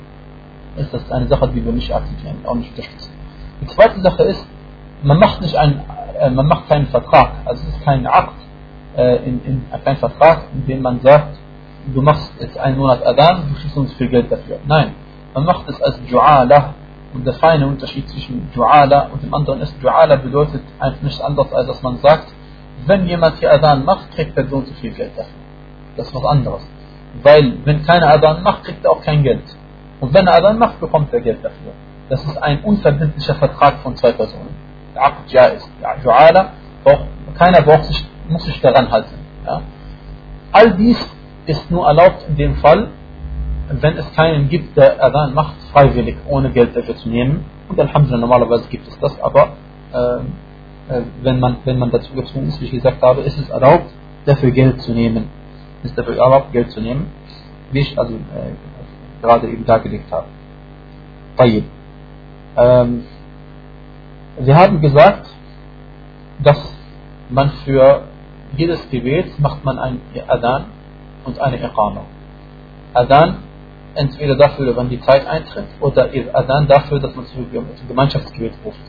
[0.77, 3.11] ist das eine Sache, die wir nicht akzeptieren, auch nicht unterstützen.
[3.61, 4.45] Die zweite Sache ist,
[5.03, 5.81] man macht nicht einen,
[6.19, 8.35] äh, man macht keinen Vertrag, also es ist kein Akt,
[8.95, 11.37] äh, in, in, kein Vertrag, in dem man sagt,
[11.93, 14.59] du machst jetzt einen Monat Adhan, du kriegst uns viel Geld dafür.
[14.65, 14.93] Nein,
[15.33, 16.73] man macht es als Ju'ala,
[17.13, 21.51] und der feine Unterschied zwischen Ju'ala und dem anderen ist, Ju'ala bedeutet einfach nichts anderes,
[21.53, 22.31] als dass man sagt,
[22.85, 25.33] wenn jemand hier Adhan macht, kriegt er so und so viel Geld dafür.
[25.97, 26.65] Das ist was anderes.
[27.21, 29.43] Weil, wenn keiner Adhan macht, kriegt er auch kein Geld.
[29.99, 31.73] Und wenn er Adhan macht, bekommt er Geld dafür.
[32.09, 34.55] Das ist ein unverbindlicher Vertrag von zwei Personen.
[34.95, 35.69] Aqd Jaiz.
[35.81, 36.45] Ja, Ju'ala,
[37.37, 39.15] keiner braucht sich, muss sich daran halten.
[39.45, 39.61] Ja.
[40.53, 40.97] All dies
[41.45, 42.89] ist nur erlaubt in dem Fall,
[43.69, 47.45] wenn es keinen gibt, der Adhan macht, freiwillig, ohne Geld dafür zu nehmen.
[47.69, 49.53] Und Alhamdulillah, normalerweise gibt es das, aber
[49.93, 50.17] äh,
[50.93, 53.91] äh, wenn, man, wenn man dazu gezwungen ist, wie ich gesagt habe, ist es erlaubt,
[54.25, 55.29] dafür Geld zu nehmen.
[55.83, 57.07] Ist dafür erlaubt, Geld zu nehmen,
[57.71, 60.27] wie ich also äh, gerade eben dargelegt habe.
[62.57, 63.03] Ähm,
[64.39, 65.27] wir haben gesagt,
[66.43, 66.75] dass
[67.29, 68.03] man für
[68.57, 70.65] jedes Gebet macht man ein Adhan
[71.25, 72.01] und eine Iqama.
[72.93, 73.37] Adhan
[73.95, 77.47] entweder dafür, wenn die Zeit eintritt, oder Adhan dafür, dass man zum
[77.87, 78.79] Gemeinschaftsgebet ruft.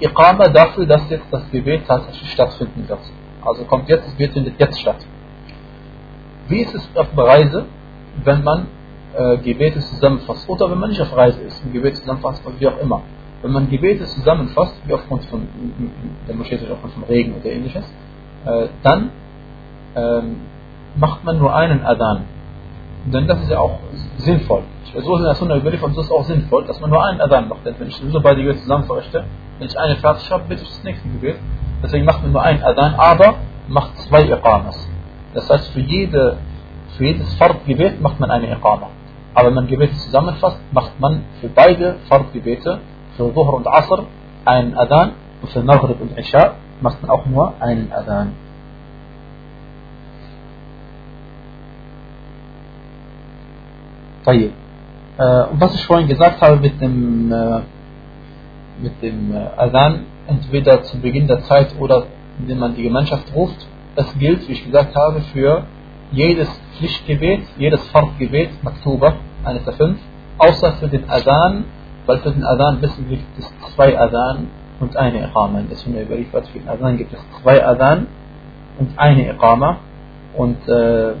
[0.00, 3.00] Iqama dafür, dass jetzt das Gebet tatsächlich stattfinden wird.
[3.44, 5.04] Also kommt jetzt, das Gebet findet jetzt statt.
[6.48, 7.66] Wie ist es auf Reise,
[8.24, 8.66] wenn man
[9.16, 10.48] äh, Gebete zusammenfasst?
[10.48, 13.02] Oder wenn man nicht auf Reise ist, ein Gebet zusammenfasst, wie auch immer.
[13.42, 15.46] Wenn man Gebete zusammenfasst, wie aufgrund von
[16.28, 17.84] der Moschee aufgrund von Regen oder ähnliches,
[18.44, 19.10] äh, dann
[19.96, 20.36] ähm,
[20.96, 22.24] macht man nur einen Adhan.
[23.06, 23.78] Denn das ist ja auch
[24.18, 24.62] sinnvoll.
[24.94, 27.20] So ist in der Sunna überliefert und das ist auch sinnvoll, dass man nur einen
[27.20, 27.64] Adhan macht.
[27.64, 29.24] Denn wenn ich sowieso beide Gebete zusammen verrichte,
[29.58, 31.36] wenn ich eine fertig habe, bitte ich das nächste Gebet.
[31.82, 33.34] Deswegen macht man nur einen Adhan, aber
[33.68, 34.88] macht zwei Iqamas.
[35.34, 36.36] Das heißt, für, jede,
[36.96, 38.88] für jedes Fard-Gebet macht man eine Iqama.
[39.34, 42.78] Aber wenn man Gebete zusammenfasst, macht man für beide Fard-Gebete,
[43.16, 44.04] für Dhuhr und Asr,
[44.44, 48.34] einen Adhan und für Maghrib und Isha macht man auch nur einen Adhan.
[54.25, 54.51] طيب
[55.17, 57.61] äh, was ich vorhin gesagt habe mit dem, äh,
[58.81, 62.03] mit dem äh, Adhan, entweder zu Beginn der Zeit oder
[62.39, 65.63] indem man die Gemeinschaft ruft, das gilt, wie ich gesagt habe, für
[66.11, 69.97] jedes Pflichtgebet, jedes Fardgebet, Maktuba, eines der fünf,
[70.37, 71.65] außer für den Adhan,
[72.05, 74.47] weil für den Adhan wissen wir, gibt es zwei Adhan
[74.79, 75.59] und eine Iqama.
[75.59, 78.05] In der Sunna überliefert, für den Adhan gibt es zwei Adhan
[78.77, 79.77] und eine Iqama.
[80.35, 81.13] Und äh,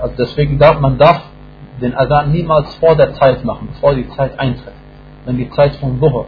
[0.00, 1.22] also deswegen darf man darf
[1.81, 4.73] den Adhan niemals vor der Zeit machen, bevor die Zeit eintritt.
[5.25, 6.27] Wenn die Zeit von Dhuhr,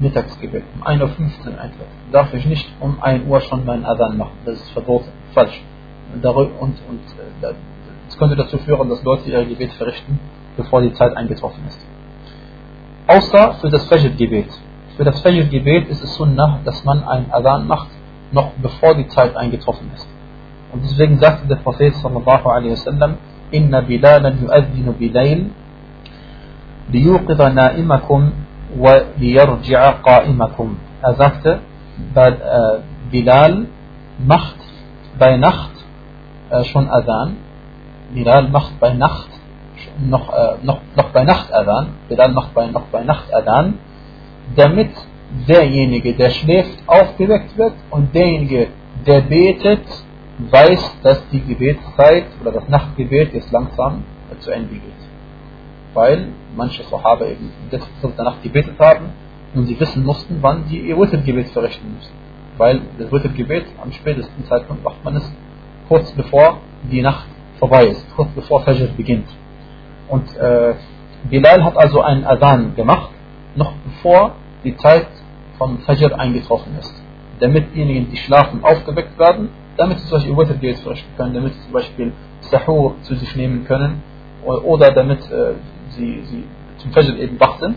[0.00, 4.38] Mittagsgebet, um 1.15 Uhr eintritt, darf ich nicht um 1 Uhr schon meinen Adhan machen.
[4.44, 5.62] Das ist verboten, falsch.
[6.12, 7.54] Und, und, äh,
[8.06, 10.18] das könnte dazu führen, dass Leute ihre Gebet verrichten,
[10.56, 11.84] bevor die Zeit eingetroffen ist.
[13.06, 14.48] Außer für das Fajr-Gebet.
[14.96, 17.88] Für das Fajr-Gebet ist es Sunnah, dass man einen Adhan macht,
[18.32, 20.06] noch bevor die Zeit eingetroffen ist.
[20.72, 23.16] Und deswegen sagte der Prophet sallallahu alaihi wasallam,
[23.55, 25.47] إن بلالا يؤذن بليل
[26.93, 28.21] ليوقظ نائمكم
[28.77, 30.69] وليرجع قائمكم
[31.01, 31.59] Er sagte,
[33.11, 33.67] Bilal
[34.19, 34.55] macht
[35.17, 35.71] bei Nacht
[36.49, 37.37] äh, schon Adhan.
[38.13, 39.29] Bilal macht bei Nacht
[39.99, 41.87] noch, äh, noch, noch bei Nacht Adhan.
[42.07, 43.75] Bilal macht bei, noch bei Nacht Adhan,
[44.55, 44.91] damit
[45.47, 48.67] derjenige, der schläft, aufgeweckt wird und derjenige,
[49.05, 49.85] der betet,
[50.38, 54.04] weiß, dass die Gebetszeit oder das Nachtgebet jetzt langsam
[54.40, 54.82] zu Ende geht.
[55.94, 59.10] Weil manche Sahaba eben das der Nacht gebetet haben
[59.54, 62.12] und sie wissen mussten, wann sie ihr Wittergebet verrichten müssen.
[62.58, 65.32] Weil das Wittergebet am spätesten Zeitpunkt macht man es
[65.88, 66.58] kurz bevor
[66.90, 67.26] die Nacht
[67.58, 69.28] vorbei ist, kurz bevor Fajr beginnt.
[70.08, 70.74] Und äh,
[71.30, 73.10] Bilal hat also einen Adhan gemacht,
[73.54, 74.32] noch bevor
[74.64, 75.06] die Zeit
[75.58, 76.94] von Fajr eingetroffen ist.
[77.40, 81.62] Damit diejenigen, die schlafen, aufgeweckt werden damit sie zum Beispiel Wittergebet verrichten können, damit sie
[81.62, 84.02] zum Beispiel Sahur zu sich nehmen können
[84.44, 85.54] oder damit äh,
[85.90, 86.44] sie, sie
[86.78, 87.76] zum Fajr eben wach sind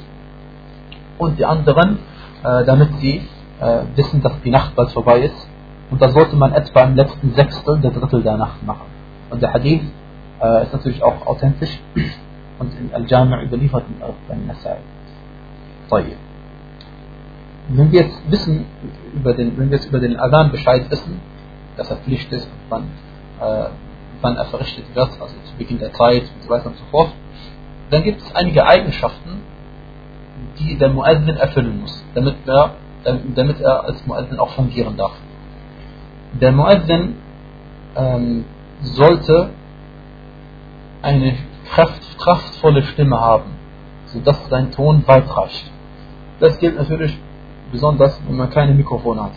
[1.18, 2.00] und die anderen,
[2.44, 3.22] äh, damit sie
[3.60, 5.48] äh, wissen, dass die Nacht bald vorbei ist.
[5.90, 8.88] Und das sollte man etwa im letzten Sechstel der Drittel der Nacht machen.
[9.30, 9.84] Und der Hadith
[10.42, 11.80] äh, ist natürlich auch authentisch
[12.60, 14.78] und in Al-Jami' überliefert in Al-Nasai.
[17.70, 18.66] Wenn wir jetzt wissen,
[19.14, 21.20] über den, wenn wir jetzt über den Adhan Bescheid wissen,
[21.78, 22.84] dass er Pflicht ist, wann,
[23.40, 23.70] äh,
[24.22, 27.12] wann er verrichtet wird, also zu Beginn der Zeit und so weiter und so fort,
[27.90, 29.42] dann gibt es einige Eigenschaften,
[30.60, 32.74] die der Muezzin erfüllen muss, damit er,
[33.36, 35.14] damit er als Muezzin auch fungieren darf.
[36.42, 37.16] Der Muezzin
[37.96, 38.46] ähm,
[38.82, 39.50] sollte
[41.02, 41.36] eine
[41.70, 43.52] kraft, kraftvolle Stimme haben,
[44.08, 45.72] sodass sein Ton weit reicht.
[46.40, 47.18] Das gilt natürlich
[47.72, 49.32] besonders, wenn man keine Mikrofone hat.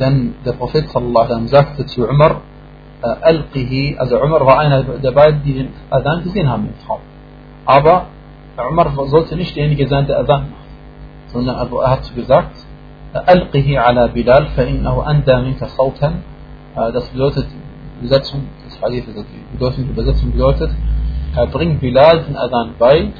[0.00, 2.42] Denn der Prophet sallallahu sagte zu Umar,
[3.02, 7.00] uh, Alqihi, also Umar war einer der beiden, die den Adhan gesehen haben im Traum.
[7.64, 8.06] Aber
[8.70, 12.56] Umar sollte nicht derjenige sein, der Adhan macht, sondern er hat gesagt,
[13.14, 16.22] Alqihi ala Bilal, fa'innahu anda minka sawtan.
[16.76, 17.46] Uh, das bedeutet,
[18.00, 23.12] Übersetzung, das Hadith, die Bedeutung, die Übersetzung bedeutet, äh, er bringt Bilal den Adhan bei,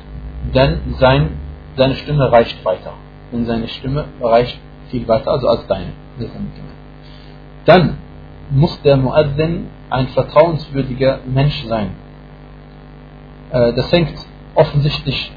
[0.54, 1.31] denn sein,
[1.76, 2.92] seine Stimme reicht weiter.
[3.33, 4.59] Denn seine Stimme reicht
[4.90, 5.92] viel weiter, also als deine.
[7.64, 7.98] Dann
[8.50, 11.90] muss der Muazzin ein vertrauenswürdiger Mensch sein.
[13.50, 14.14] Äh, das hängt
[14.54, 15.33] offensichtlich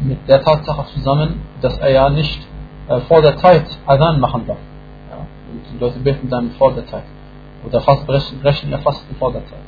[0.00, 2.46] mit der Tatsache zusammen, dass er ja nicht
[2.88, 4.58] äh, vor der Zeit Adhan machen darf.
[5.72, 7.04] Die Leute beten dann vor der Zeit.
[7.64, 9.60] Oder fast brechen, brechen ihr Fasten vor der Zeit.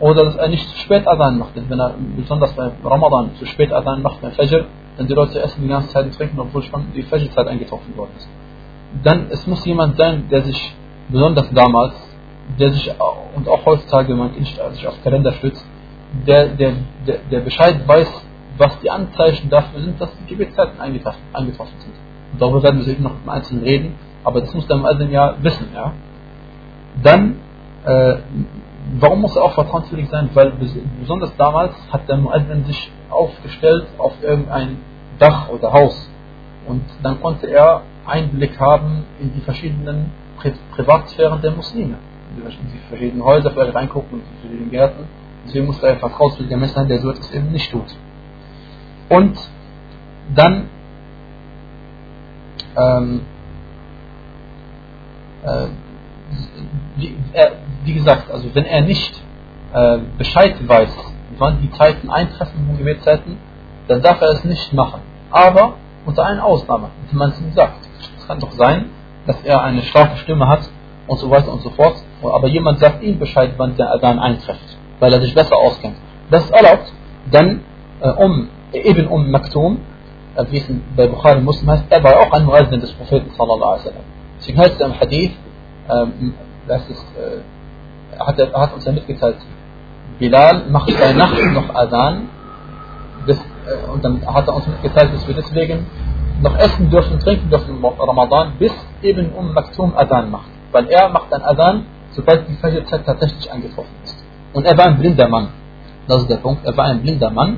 [0.00, 1.50] Oder dass er nicht zu spät Adhan macht.
[1.54, 5.62] Wenn er besonders bei Ramadan zu spät Adhan macht, beim Fajr, dann die Leute essen
[5.62, 8.28] die ganze Zeit und trinken, obwohl schon die Fajr-Zeit eingetroffen worden ist.
[9.02, 10.74] Dann es muss jemand sein, der sich
[11.08, 11.94] besonders damals,
[12.58, 12.90] der sich
[13.34, 15.64] und auch heutzutage, man sich auf Kalender stützt,
[16.26, 16.72] der, der,
[17.06, 18.08] der, der Bescheid weiß,
[18.56, 21.22] was die Anzeichen dafür sind, dass die Gebetszeiten eingetroffen,
[21.78, 21.94] sind.
[22.32, 25.68] Und darüber werden wir noch im Einzelnen reden, aber das muss der Muezzin ja wissen.
[25.74, 25.92] Ja?
[27.02, 27.36] Dann,
[27.84, 28.16] äh,
[28.98, 30.30] warum muss er auch vertrauenswürdig sein?
[30.34, 30.52] Weil
[31.00, 34.78] besonders damals hat der Muezzin sich aufgestellt auf irgendein
[35.18, 36.08] Dach oder Haus
[36.66, 41.96] und dann konnte er Einblick haben in die verschiedenen Pri Privatsphären der Muslime.
[42.36, 42.42] In
[42.72, 45.04] die verschiedenen Häuser vielleicht reingucken und die verschiedenen Gärten.
[45.46, 47.96] Deswegen muss er ein vertrauenswürdiger Mensch sein, der so etwas eben nicht tut.
[49.08, 49.38] Und
[50.34, 50.68] dann
[52.76, 53.20] ähm,
[55.44, 55.66] äh,
[56.96, 57.52] wie, er,
[57.84, 59.20] wie, gesagt, also wenn er nicht
[59.72, 60.90] äh, Bescheid weiß,
[61.38, 63.38] wann die Zeiten eintreffen von Gebetszeiten,
[63.86, 65.00] dann darf er es nicht machen.
[65.30, 67.87] Aber unter einer Ausnahme, wie man es ihm sagt.
[68.28, 68.90] Kann doch sein,
[69.26, 70.60] dass er eine starke Stimme hat
[71.06, 74.76] und so weiter und so fort, aber jemand sagt ihm Bescheid, wann der Adhan eintrifft,
[75.00, 75.96] weil er sich besser auskennt.
[76.30, 76.92] Das ist erlaubt,
[77.32, 77.62] denn
[78.00, 79.80] äh, um, eben um Maktum,
[80.36, 83.30] äh, wie es bei Bukhari Muslim heißt, er war auch ein Muazzin des Propheten.
[84.38, 85.32] Deswegen heißt es im Hadith,
[85.90, 86.34] ähm,
[86.66, 89.36] das ist, äh, hat, er, hat uns ja mitgeteilt,
[90.18, 92.28] Bilal macht bei Nacht noch Adhan,
[93.24, 95.86] bis, äh, und dann hat er uns mitgeteilt, dass wir deswegen
[96.41, 100.49] noch essen dürfen und trinken dürfen im Ramadan, bis eben um Maktum Adhan macht.
[100.71, 104.23] Weil er macht dann Adhan, sobald die Fajr-Zeit tatsächlich angetroffen ist.
[104.53, 105.49] Und er war ein blinder Mann.
[106.07, 106.65] Das ist der Punkt.
[106.65, 107.57] Er war ein blinder Mann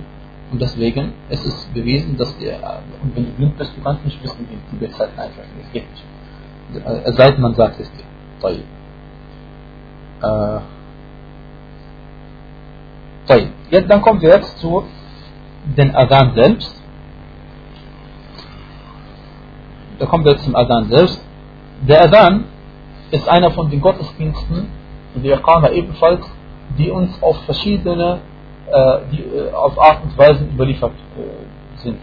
[0.51, 4.21] und deswegen ist es bewiesen, dass er, und wenn du blind bist, du kannst nicht
[4.23, 5.51] wissen, wie die Uhrzeiten eintreffen.
[5.61, 7.05] Das geht nicht.
[7.05, 8.03] Äh, seit man sagt es dir.
[8.41, 8.63] طيب.
[10.21, 10.59] Äh,
[13.27, 13.49] طيب.
[13.71, 14.83] Jetzt, dann kommen wir jetzt zu
[15.77, 16.78] den Adhan selbst.
[20.00, 21.20] Da kommen wir zum Adhan selbst.
[21.86, 22.44] Der Adhan
[23.10, 24.68] ist einer von den Gottesdiensten,
[25.14, 26.24] die Iqama ebenfalls,
[26.78, 28.20] die uns auf verschiedene,
[28.70, 32.00] äh, die, äh, auf Art und Weise überliefert äh, sind.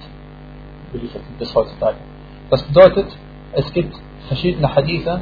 [0.91, 1.97] Überliefert sind bis heutzutage.
[2.51, 3.07] Das bedeutet,
[3.53, 3.95] es gibt
[4.27, 5.21] verschiedene Hadithe,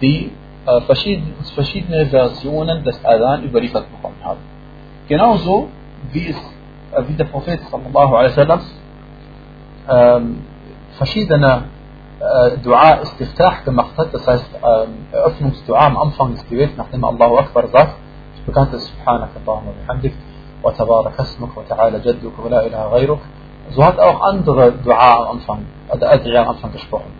[0.00, 0.30] die
[0.64, 4.40] äh, verschiedene, verschiedene Versionen des Adhan überliefert bekommen haben.
[5.08, 5.68] Genauso
[6.12, 6.36] wie es
[6.92, 8.60] äh, wie der Prophet sallallahu alaihi wasallam
[9.90, 10.38] ähm,
[10.98, 11.64] verschiedene
[12.62, 17.66] Dua Istiftah gemacht hat, das heißt ähm, Eröffnungsdua am Anfang des Gebets, nachdem Allahu Akbar
[17.68, 17.94] sagt,
[18.46, 20.14] bekannt ist Subhanak Allahumma bihamdik
[20.62, 23.20] wa tabarak asmuk wa ta'ala jadduk wa la ilaha ghayruk.
[23.70, 27.12] So hat auch andere Dua am Anfang, also Adriya am Anfang gesprochen.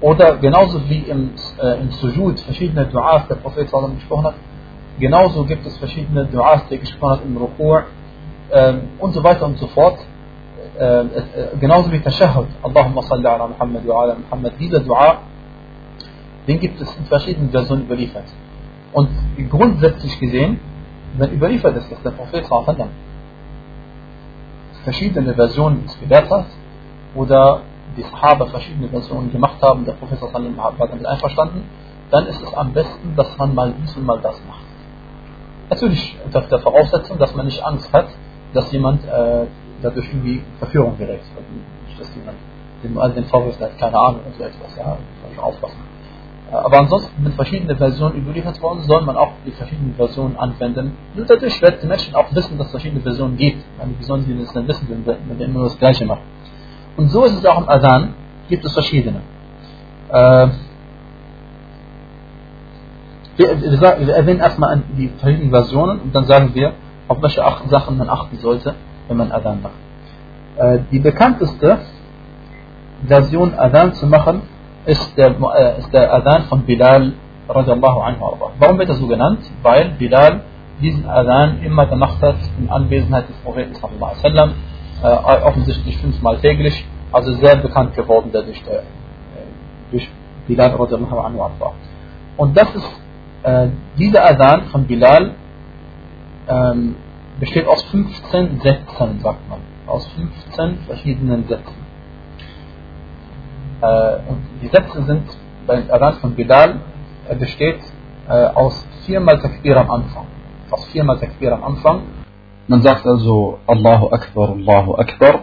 [0.00, 1.30] Oder genauso wie im,
[1.60, 4.34] äh, im Sujud verschiedene Duas der Prophet sallallahu gesprochen hat,
[4.98, 7.84] genauso gibt es verschiedene Duas, die gesprochen hat im Rukur
[8.52, 9.98] ähm, und so weiter und so fort.
[10.78, 11.06] Äh, äh,
[11.58, 14.52] genauso wie Tashahud, Allahumma salli ala Muhammad wa ala Muhammad.
[14.58, 15.18] Dieser Dua,
[16.46, 18.26] den gibt es in verschiedenen Versionen überliefert.
[18.92, 19.08] Und
[19.50, 20.60] grundsätzlich gesehen
[21.18, 22.88] wenn überliefert ist, dass der Prophet sallam
[24.84, 26.46] verschiedene Versionen gelehrt hat
[27.14, 27.60] oder
[27.96, 31.64] die Sahaba verschiedene Versionen gemacht haben, der Prophet sallam war damit einverstanden,
[32.10, 34.60] dann ist es am besten, dass man mal dies und mal das macht.
[35.70, 38.08] Natürlich unter der Voraussetzung, dass man nicht Angst hat,
[38.52, 39.46] dass jemand äh,
[39.82, 41.20] dadurch irgendwie Verführung gerät.
[41.86, 42.36] Nicht, dass jemand
[42.82, 44.96] dem all den Vorwurf hat, keine Ahnung und so etwas, ja,
[45.34, 45.78] schon aufpassen.
[46.50, 50.92] Äh, aber ansonsten, wenn verschiedene Versionen überliefert worden, soll man auch die verschiedenen Versionen anwenden.
[51.14, 53.64] Nur dadurch werden die Menschen auch wissen, dass es verschiedene Versionen gibt.
[53.98, 56.22] Wie sollen sie das dann wissen, wenn wir immer das Gleiche machen?
[56.96, 58.14] Und so ist es auch im Adhan,
[58.48, 59.20] gibt es verschiedene.
[60.08, 60.48] Äh,
[63.36, 66.72] wir, erwähnen erstmal die verschiedenen Versionen und dann sagen wir,
[67.08, 68.74] auf welche Sachen man achten sollte,
[69.08, 69.74] wenn man Adhan macht.
[70.56, 71.78] Äh, die bekannteste
[73.06, 74.42] Version Adhan zu machen,
[74.86, 77.12] ist der, äh, ist der Adhan von Bilal
[77.48, 79.40] radiallahu anhu Warum wird er so genannt?
[79.62, 80.40] Weil Bilal
[80.80, 84.50] diesen Adhan immer gemacht hat in Anwesenheit des Propheten sallallahu alaihi wasallam,
[85.02, 88.80] äh, offensichtlich fünfmal täglich, also sehr bekannt geworden dadurch, äh,
[89.90, 90.08] durch
[90.46, 91.40] Bilal radiallahu anhu
[92.36, 93.00] Und das ist,
[93.42, 95.32] äh, dieser Adhan von Bilal
[96.48, 96.96] ähm,
[97.40, 99.60] besteht aus 15 Sätzen, sagt man.
[99.86, 101.86] Aus 15 verschiedenen Sätzen.
[103.80, 105.24] Äh, und die Sätze sind
[105.66, 106.80] beim Adhan von Bilal,
[107.28, 107.80] er besteht
[108.28, 110.26] äh, aus viermal Takbir am Anfang.
[110.70, 112.02] Aus viermal Takbir am Anfang.
[112.68, 115.40] Man sagt also Allahu Akbar, Allahu Akbar.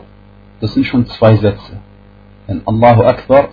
[0.60, 1.80] Das sind schon zwei Sätze.
[2.48, 3.50] Denn Allahu Akbar,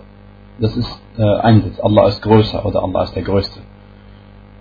[0.59, 1.79] das ist äh, ein Satz.
[1.79, 3.59] Allah ist größer oder Allah ist der Größte.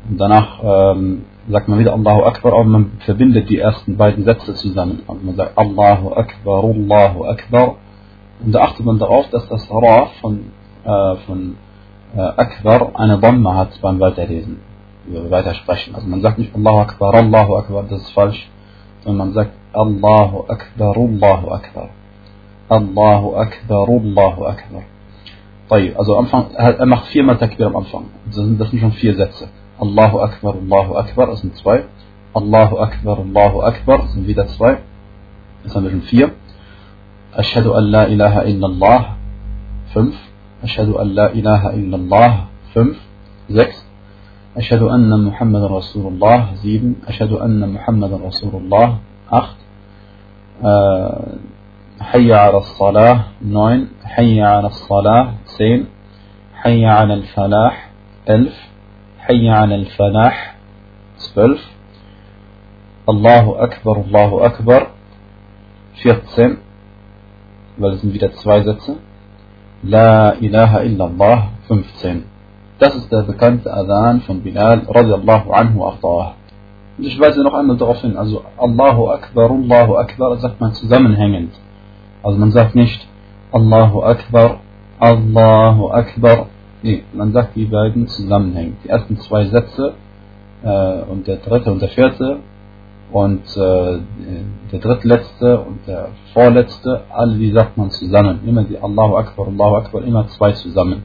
[0.08, 4.54] Und danach ähm, sagt man wieder Allahu Akbar, aber man verbindet die ersten beiden Sätze
[4.54, 5.02] zusammen.
[5.06, 7.76] Also man sagt Allahu Akbar, Allahu Akbar.
[8.44, 10.52] Und da achtet man darauf, dass das Ra von,
[10.84, 11.56] äh, von
[12.16, 14.60] äh, Akbar eine Dhamma hat beim Weiterlesen,
[15.06, 15.94] Weitersprechen.
[15.94, 18.48] Also man sagt nicht Allahu Akbar, Allahu Akbar, das ist falsch,
[19.04, 21.88] sondern man sagt Allahu Akbar, Allahu Akbar.
[22.68, 24.82] Allahu Akbar, Allahu Akbar.
[25.96, 28.06] Also Anfang, er macht viermal Takbir am Anfang.
[28.26, 28.34] Das
[28.70, 29.48] sind schon vier Sätze.
[29.80, 31.84] Allahu Akbar, Allahu Akbar, das sind zwei.
[32.34, 34.78] Allahu Akbar, Allahu Akbar, das sind wieder zwei.
[35.64, 36.30] Das haben wir schon vier.
[37.32, 39.16] Ashhadu an la ilaha illallah,
[39.92, 40.14] fünf.
[40.62, 42.96] Ashhadu an la ilaha illallah, fünf.
[43.48, 43.84] Sechs.
[44.54, 47.02] Ashhadu anna Muhammadan Rasulullah, sieben.
[47.06, 49.56] Ashhadu anna Muhammadan Rasulullah, acht.
[50.62, 51.38] Äh,
[52.00, 55.84] حي على الصلاة 9 حي على الصلاة 10
[56.54, 57.90] حي على الفلاح
[58.28, 58.69] 1000
[59.26, 60.56] حي على الفلاح
[61.18, 61.60] zwölf
[63.08, 64.86] الله أكبر الله أكبر
[66.02, 66.58] vierzehn
[67.80, 68.96] weil es sind wieder zwei Sätze.
[69.82, 72.24] La ilaha illallah 15.
[72.78, 76.32] Das ist der bekannte Adhan von Bilal radiallahu anhu arda'ah.
[76.98, 81.52] Und ich weise noch einmal darauf hin, also Allahu Akbar, Allahu Akbar sagt man zusammenhängend.
[82.22, 83.06] Also man sagt nicht
[83.52, 84.60] Allahu Akbar,
[84.98, 86.46] Allahu Akbar.
[86.82, 88.78] Nee, man sagt die beiden zusammenhängend.
[88.84, 89.94] Die ersten zwei Sätze
[90.62, 92.38] äh, und der dritte und der vierte
[93.12, 93.98] und äh,
[94.72, 98.40] der drittletzte und der vorletzte, alle die sagt man zusammen.
[98.46, 101.02] Immer die Allahu Akbar, Allahu Akbar, immer zwei zusammen.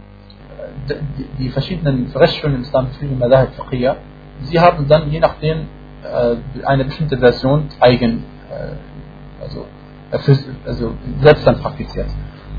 [0.90, 3.96] Die, die verschiedenen Rechtsstunden im Islam, verschiedene Madahib Fiqhiyya,
[4.44, 5.68] sie haben dann je nachdem
[6.04, 9.66] äh, eine bestimmte Version eigen, äh, also,
[10.12, 10.36] äh,
[10.68, 12.08] also selbst dann praktiziert.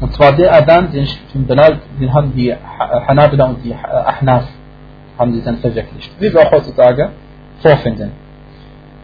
[0.00, 4.44] Und zwar der Adhan, den, den, haben die Hanabila und die Ahnaf
[5.18, 6.12] haben die dann verwirklicht.
[6.20, 7.10] Wie wir auch heutzutage
[7.62, 8.12] vorfinden.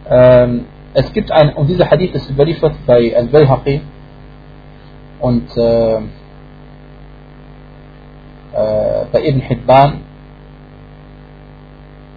[0.08, 3.80] Ähm, es gibt ein, und dieser Hadith ist überliefert bei Al-Bayhaqi
[5.20, 6.00] und äh, äh,
[9.10, 10.00] bei Ibn Hibban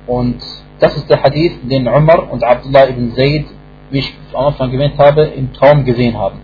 [0.07, 0.41] und
[0.79, 3.45] das ist der Hadith, den Umar und Abdullah ibn Zayd,
[3.91, 6.39] wie ich am Anfang erwähnt habe, im Traum gesehen haben.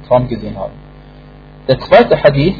[0.00, 0.81] Im Traum gesehen haben.
[1.68, 2.56] Der zweite Hadith,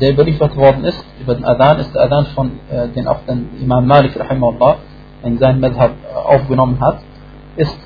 [0.00, 3.50] der überliefert worden ist, über den Adhan, ist der Adhan von, äh, den auch den
[3.60, 4.76] Imam Malik rahimahullah
[5.24, 6.98] in seinem Madhab aufgenommen hat
[7.56, 7.76] ist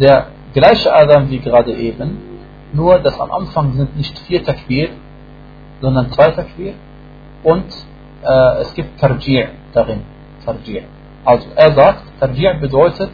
[0.00, 2.18] der gleiche Adhan wie gerade eben,
[2.72, 4.90] nur dass am Anfang sind nicht vier Takbir,
[5.80, 6.74] sondern zwei Takbir
[7.42, 7.66] und
[8.22, 10.02] äh, es gibt Tarji' darin.
[10.44, 10.82] Tarji'.
[11.24, 13.10] Also er sagt, Tarji' bedeutet,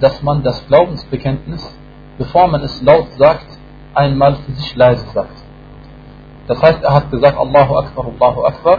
[0.00, 1.76] dass man das Glaubensbekenntnis,
[2.18, 3.46] bevor man es laut sagt,
[3.94, 5.45] einmal für sich leise sagt.
[6.46, 8.78] Das heißt, er hat gesagt, Allahu Akbar, Allahu Akbar,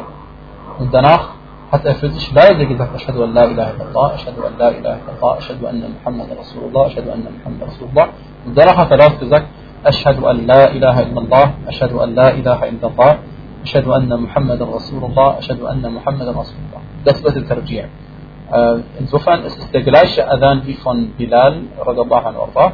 [0.79, 1.37] und danach
[1.71, 4.97] hat er für sich leise gesagt, Ashadu an la ilaha illallah, Ashadu an la ilaha
[5.03, 8.07] illallah, Ashadu anna Muhammad Rasulullah, Ashadu anna Muhammad Rasulullah.
[8.45, 9.47] Und danach hat er laut gesagt,
[9.83, 13.17] Ashadu an la ilaha illallah, Ashadu an la ilaha illallah,
[13.63, 16.81] Ashadu anna Muhammad Rasulullah, Ashadu anna Muhammad Rasulullah.
[17.03, 17.83] Das wird der Tarji'.
[18.49, 22.71] Äh, insofern ist es der gleiche Adhan wie von Bilal, anhu,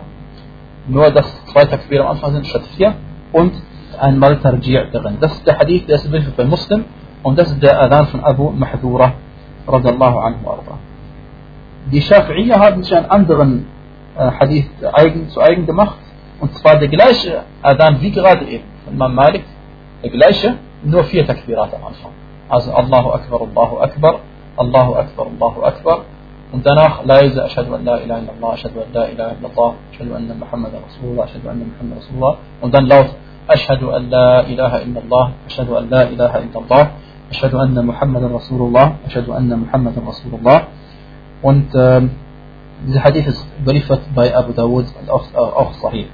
[0.87, 2.93] nur dass zwei Takbir am Anfang sind statt vier
[3.31, 3.53] und
[3.99, 5.17] ein Mal Tarji' darin.
[5.19, 6.85] Das ist der Hadith, der ist überliefert bei Muslim
[7.23, 9.13] und das ist der Adhan von Abu Mahdura
[9.67, 10.77] radiallahu anhu arda.
[11.91, 13.65] Die Shafi'iyya haben sich einen anderen
[14.17, 15.99] äh, Hadith eigen, zu eigen gemacht
[16.39, 19.45] und zwar der gleiche Adhan wie gerade eben von Imam Malik,
[20.03, 22.11] der gleiche, nur vier Takbirat am Anfang.
[22.49, 24.19] Also Allahu Akbar, Allahu Akbar,
[24.57, 25.99] Allahu Akbar, Allahu Akbar
[26.51, 30.33] und danach leise Ashadu an la ilaha illallah, Ashadu an la ilaha illallah, Ashadu anna
[30.35, 33.09] Muhammad Rasulullah, Ashadu anna Muhammad Rasulullah und dann laut
[33.51, 36.90] أشهد أن لا إله إلا الله أشهد أن لا إله إلا الله
[37.30, 40.59] أشهد أن محمد رسول الله أشهد أن محمد رسول الله
[41.42, 42.11] und ähm,
[42.86, 46.07] dieser Hadith ist überliefert bei Abu Dawud und auch, auch sahih.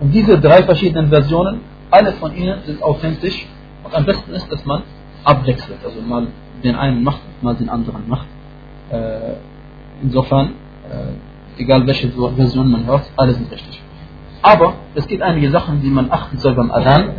[0.00, 1.60] Und diese drei verschiedenen Versionen,
[1.90, 3.46] alle von ihnen sind authentisch
[3.84, 4.82] und am besten ist, dass man
[5.24, 6.26] abwechselt, also mal
[6.64, 8.26] den einen macht, mal den anderen macht.
[8.90, 9.36] Äh,
[10.02, 10.54] insofern,
[10.90, 13.82] äh, egal welche Version man hört, alle sind richtig.
[14.45, 17.15] Aber es gibt einige Sachen, die man achten soll beim Adhan.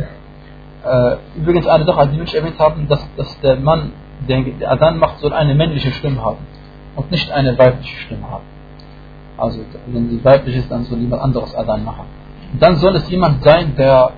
[0.85, 3.91] Äh, übrigens eine Sache, die wir erwähnt haben, dass, dass der Mann,
[4.29, 6.37] der Adhan macht, soll eine männliche Stimme haben
[6.95, 8.45] und nicht eine weibliche Stimme haben.
[9.37, 12.05] Also wenn sie weiblich ist, dann soll jemand anderes Adhan machen.
[12.53, 14.11] Und dann soll es jemand sein, der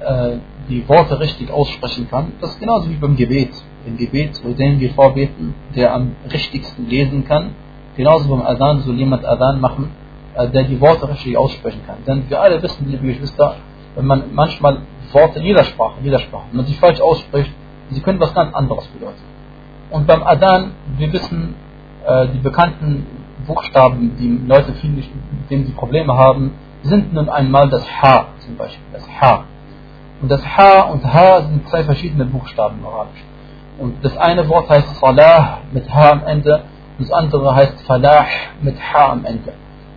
[0.00, 0.38] äh,
[0.68, 2.32] die Worte richtig aussprechen kann.
[2.40, 3.52] Das ist genauso wie beim Gebet.
[3.86, 7.50] Im Gebet, wo den wir vorbeten, der am richtigsten lesen kann.
[7.96, 9.92] Genauso beim Adhan soll jemand Adhan machen,
[10.36, 11.98] der die Worte richtig aussprechen kann.
[12.06, 13.56] Denn wir alle wissen, liebe Geschwister,
[13.96, 14.78] wenn man manchmal
[15.12, 17.52] Worte in jeder Sprache, in jeder Sprache, wenn man sie falsch ausspricht,
[17.90, 19.22] sie können was ganz anderes bedeuten.
[19.90, 21.54] Und beim Adan, wir wissen,
[22.06, 23.06] äh, die bekannten
[23.46, 25.10] Buchstaben, die Leute viel mit
[25.50, 26.52] denen sie Probleme haben,
[26.82, 29.44] sind nun einmal das H zum Beispiel, das H.
[30.22, 33.24] Und das H und H sind zwei verschiedene Buchstaben im Arabisch.
[33.78, 36.62] Und das eine Wort heißt Salah mit H am Ende
[36.98, 38.26] und das andere heißt Falah
[38.60, 39.54] mit H am Ende.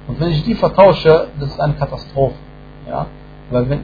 [0.07, 2.35] Und wenn ich die vertausche, das ist eine Katastrophe.
[2.87, 3.05] Ja?
[3.51, 3.83] Weil wenn,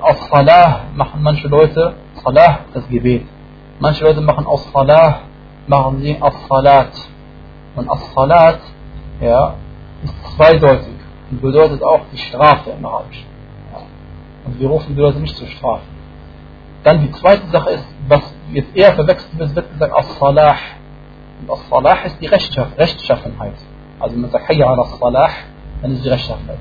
[0.00, 3.26] auf Salah machen manche Leute Salah das Gebet.
[3.80, 5.20] Manche Leute machen aus Salah,
[5.66, 6.92] machen sie auf Salat.
[7.76, 8.60] Und auf Salat
[9.20, 9.54] ja,
[10.02, 10.94] ist zweideutig
[11.30, 13.24] und bedeutet auch die Strafe im Arabisch.
[13.72, 13.80] Ja.
[14.46, 15.82] Und wir rufen die Leute nicht zur Strafe.
[16.82, 20.56] Dann die zweite Sache ist, was jetzt eher verwechselt wird, wird gesagt auf Salah.
[21.40, 23.54] Und auf Salah ist die Rechtschaffenheit.
[24.00, 25.30] Also man sagt Hayya ala Salah
[25.82, 26.58] dann ist die Rechtschaffenheit.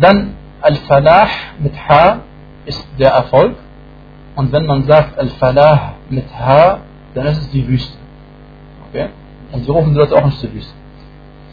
[0.00, 1.28] Dann Al-Falah
[1.60, 2.20] mit H
[2.66, 3.56] ist der Erfolg.
[4.36, 6.78] Und wenn man sagt Al-Falah mit H,
[7.14, 7.96] dann ist es die Wüste.
[8.88, 9.08] Okay?
[9.52, 10.72] Und wir rufen die Leute auch nicht zur Wüste.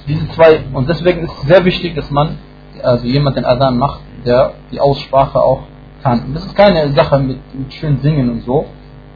[0.07, 2.37] Diese zwei, und deswegen ist es sehr wichtig, dass man,
[2.81, 5.63] also jemand den Adhan macht, der die Aussprache auch
[6.01, 6.23] kann.
[6.25, 8.65] Und das ist keine Sache mit, mit schön Singen und so,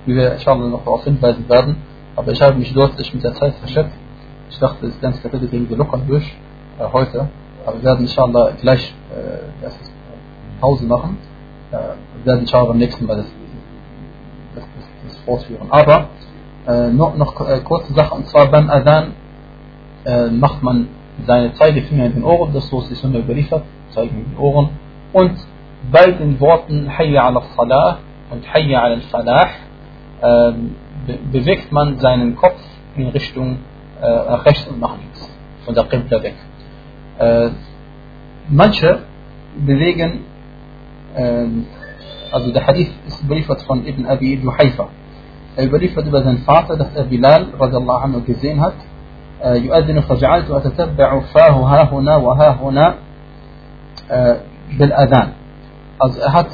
[0.06, 1.78] wie wir inshallah noch darauf hinweisen werden.
[2.16, 3.98] Aber ich habe mich deutlich mit der Zeit verschätzt.
[4.50, 6.26] Ich dachte, das ganze Kapitel gehen wir locker durch
[6.80, 7.30] äh, heute.
[7.66, 9.70] Aber wir werden inshallah gleich äh,
[10.62, 11.18] Pause machen.
[11.72, 13.26] Äh, wir werden inshallah beim nächsten Mal das,
[14.56, 15.68] das, das, das fortführen.
[15.70, 16.10] Aber
[16.68, 19.14] äh, noch, noch äh, kurze Sache, und zwar beim Adhan
[20.06, 20.88] äh, macht man
[21.26, 24.70] seine Zeigefinger in den Ohren, das so ist die Sunna überliefert, zeigen in den Ohren.
[25.14, 25.34] Und
[25.92, 28.00] bei den Worten Hayya ala Salah
[28.32, 29.48] und Hayya ala Falah
[30.22, 30.52] äh,
[31.08, 32.60] be bewegt man seinen Kopf
[32.96, 33.60] in Richtung
[34.02, 35.30] äh, rechts und nach links,
[35.66, 36.36] von der Qibla weg.
[37.20, 37.50] Äh,
[38.50, 39.00] manche
[39.66, 40.22] bewegen,
[41.16, 41.46] äh,
[42.32, 44.90] also der Hadith ist überliefert von Ibn Abi Juhaifa.
[45.56, 48.76] Er überliefert über seinen Vater, dass er Bilal radiallahu anhu gesehen hat.
[49.44, 52.96] يؤذن فجعلت أتتبع فاه ها هنا وها هنا
[54.80, 55.30] بالأذان.
[56.00, 56.48] Also er hat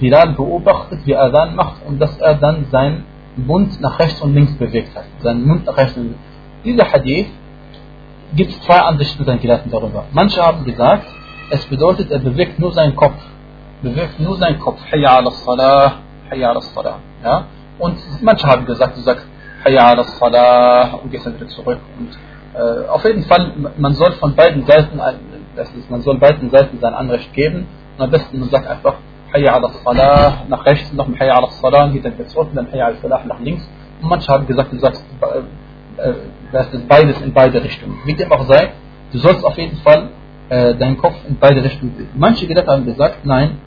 [0.00, 3.04] Bilal beobachtet, wie er Adhan macht und dass er dann seinen
[3.36, 5.04] Mund nach rechts und links bewegt hat.
[5.20, 6.20] Seinen Mund nach rechts und links.
[6.64, 7.26] Dieser Hadith
[8.34, 10.04] gibt es zwei Ansichten bei den Gelehrten darüber.
[10.12, 11.06] Manche haben gesagt,
[11.50, 13.20] es bedeutet, er bewegt nur seinen Kopf.
[13.82, 14.80] Bewegt nur seinen Kopf.
[14.90, 15.94] Hayya ala salah,
[16.30, 16.98] hayya ala salah.
[17.22, 17.44] Ja?
[17.78, 19.26] Und manche haben gesagt, du sagst
[19.64, 21.78] Hayya ala salah und gehst dann wieder zurück.
[21.98, 22.10] Und
[22.54, 24.98] äh, auf jeden Fall, man soll von beiden Seiten,
[25.56, 27.66] das ist, man soll beiden Seiten sein Anrecht geben.
[27.98, 28.94] Und am besten, man sagt einfach
[29.34, 32.70] Hayya ala salah nach rechts noch Hayya ala salah geht dann wieder zurück und dann
[32.72, 33.68] Hayya ala salah nach links.
[34.00, 35.04] Und manche haben gesagt, du sagst
[35.96, 36.12] äh,
[36.52, 37.98] das ist beides in beide Richtungen.
[38.04, 38.70] Wie dem auch sei,
[39.12, 40.10] du sollst auf jeden Fall
[40.48, 42.10] äh, deinen Kopf in beide Richtungen bewegen.
[42.14, 43.58] Manche Gelehrte haben gesagt, nein,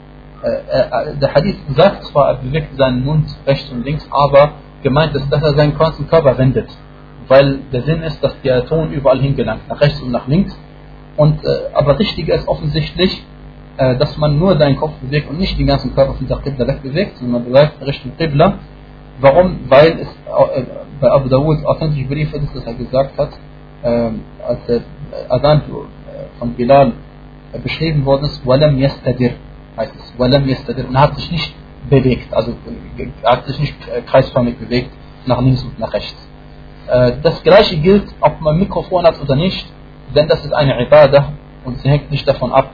[0.42, 4.52] äh, äh, der Hadith sagt zwar, er bewegt seinen Mund rechts und links, aber
[4.82, 6.68] gemeint ist, dass er seinen ganzen Körper wendet.
[7.28, 10.56] Weil der Sinn ist, dass der Ton überall hingelangt, nach rechts und nach links.
[11.16, 13.24] Und, äh, aber wichtiger ist offensichtlich,
[13.78, 16.66] äh, dass man nur seinen Kopf bewegt und nicht den ganzen Körper von der Qibla
[16.66, 18.58] wegbewegt, sondern man bewegt Richtung Qibla.
[19.20, 19.60] Warum?
[19.68, 20.64] Weil es äh,
[21.00, 23.30] bei Abu Dawud authentisch überliefert ist, dass er gesagt hat,
[23.84, 24.80] ähm, als der
[25.28, 25.62] Adhan
[26.38, 26.92] von Bilal
[27.62, 29.32] beschrieben worden ist, Walam yastadir,
[29.76, 31.54] heißt es, Walam yastadir, und er hat sich nicht
[31.88, 32.54] bewegt, also
[33.22, 33.74] er hat sich nicht
[34.06, 34.90] kreisförmig bewegt,
[35.26, 36.16] nach links und nach rechts.
[37.22, 39.66] Das gleiche gilt, ob man Mikrofon hat oder nicht,
[40.14, 41.32] denn das ist eine Ibadah
[41.64, 42.70] und sie hängt nicht davon ab,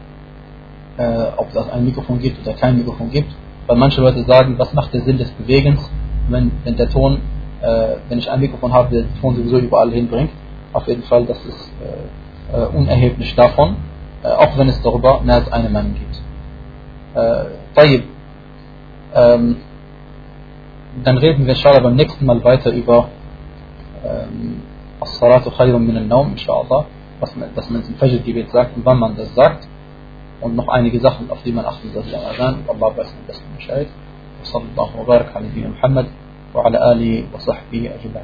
[1.37, 3.33] ob es ein Mikrofon gibt oder kein Mikrofon gibt.
[3.67, 5.89] Weil manche Leute sagen, was macht der Sinn des Bewegens,
[6.29, 7.21] wenn, wenn der Ton,
[7.61, 10.31] äh, wenn ich ein Mikrofon habe, der den Ton sowieso überall hinbringt.
[10.73, 11.71] Auf jeden Fall, das ist
[12.53, 13.77] äh, äh, unerheblich davon,
[14.23, 16.21] äh, auch wenn es darüber mehr als eine Meinung gibt.
[17.15, 18.03] Äh,
[19.15, 19.57] ähm,
[21.05, 23.09] dann reden wir inshallah beim nächsten Mal weiter über
[24.05, 24.63] ähm,
[25.01, 26.87] As-Salatu khayrun min al-Nawm, inshallah,
[27.21, 29.67] was man, man im Fajr-Gebet sagt und wann man das sagt.
[30.43, 32.65] und noch einige Sachen, auf die man achten sollte am Adhan.
[32.69, 33.89] Allah weiß am besten Bescheid.
[34.43, 36.07] وصلى الله وبارك على نبينا محمد
[36.55, 38.21] وعلى آله وصحبه أجمعين.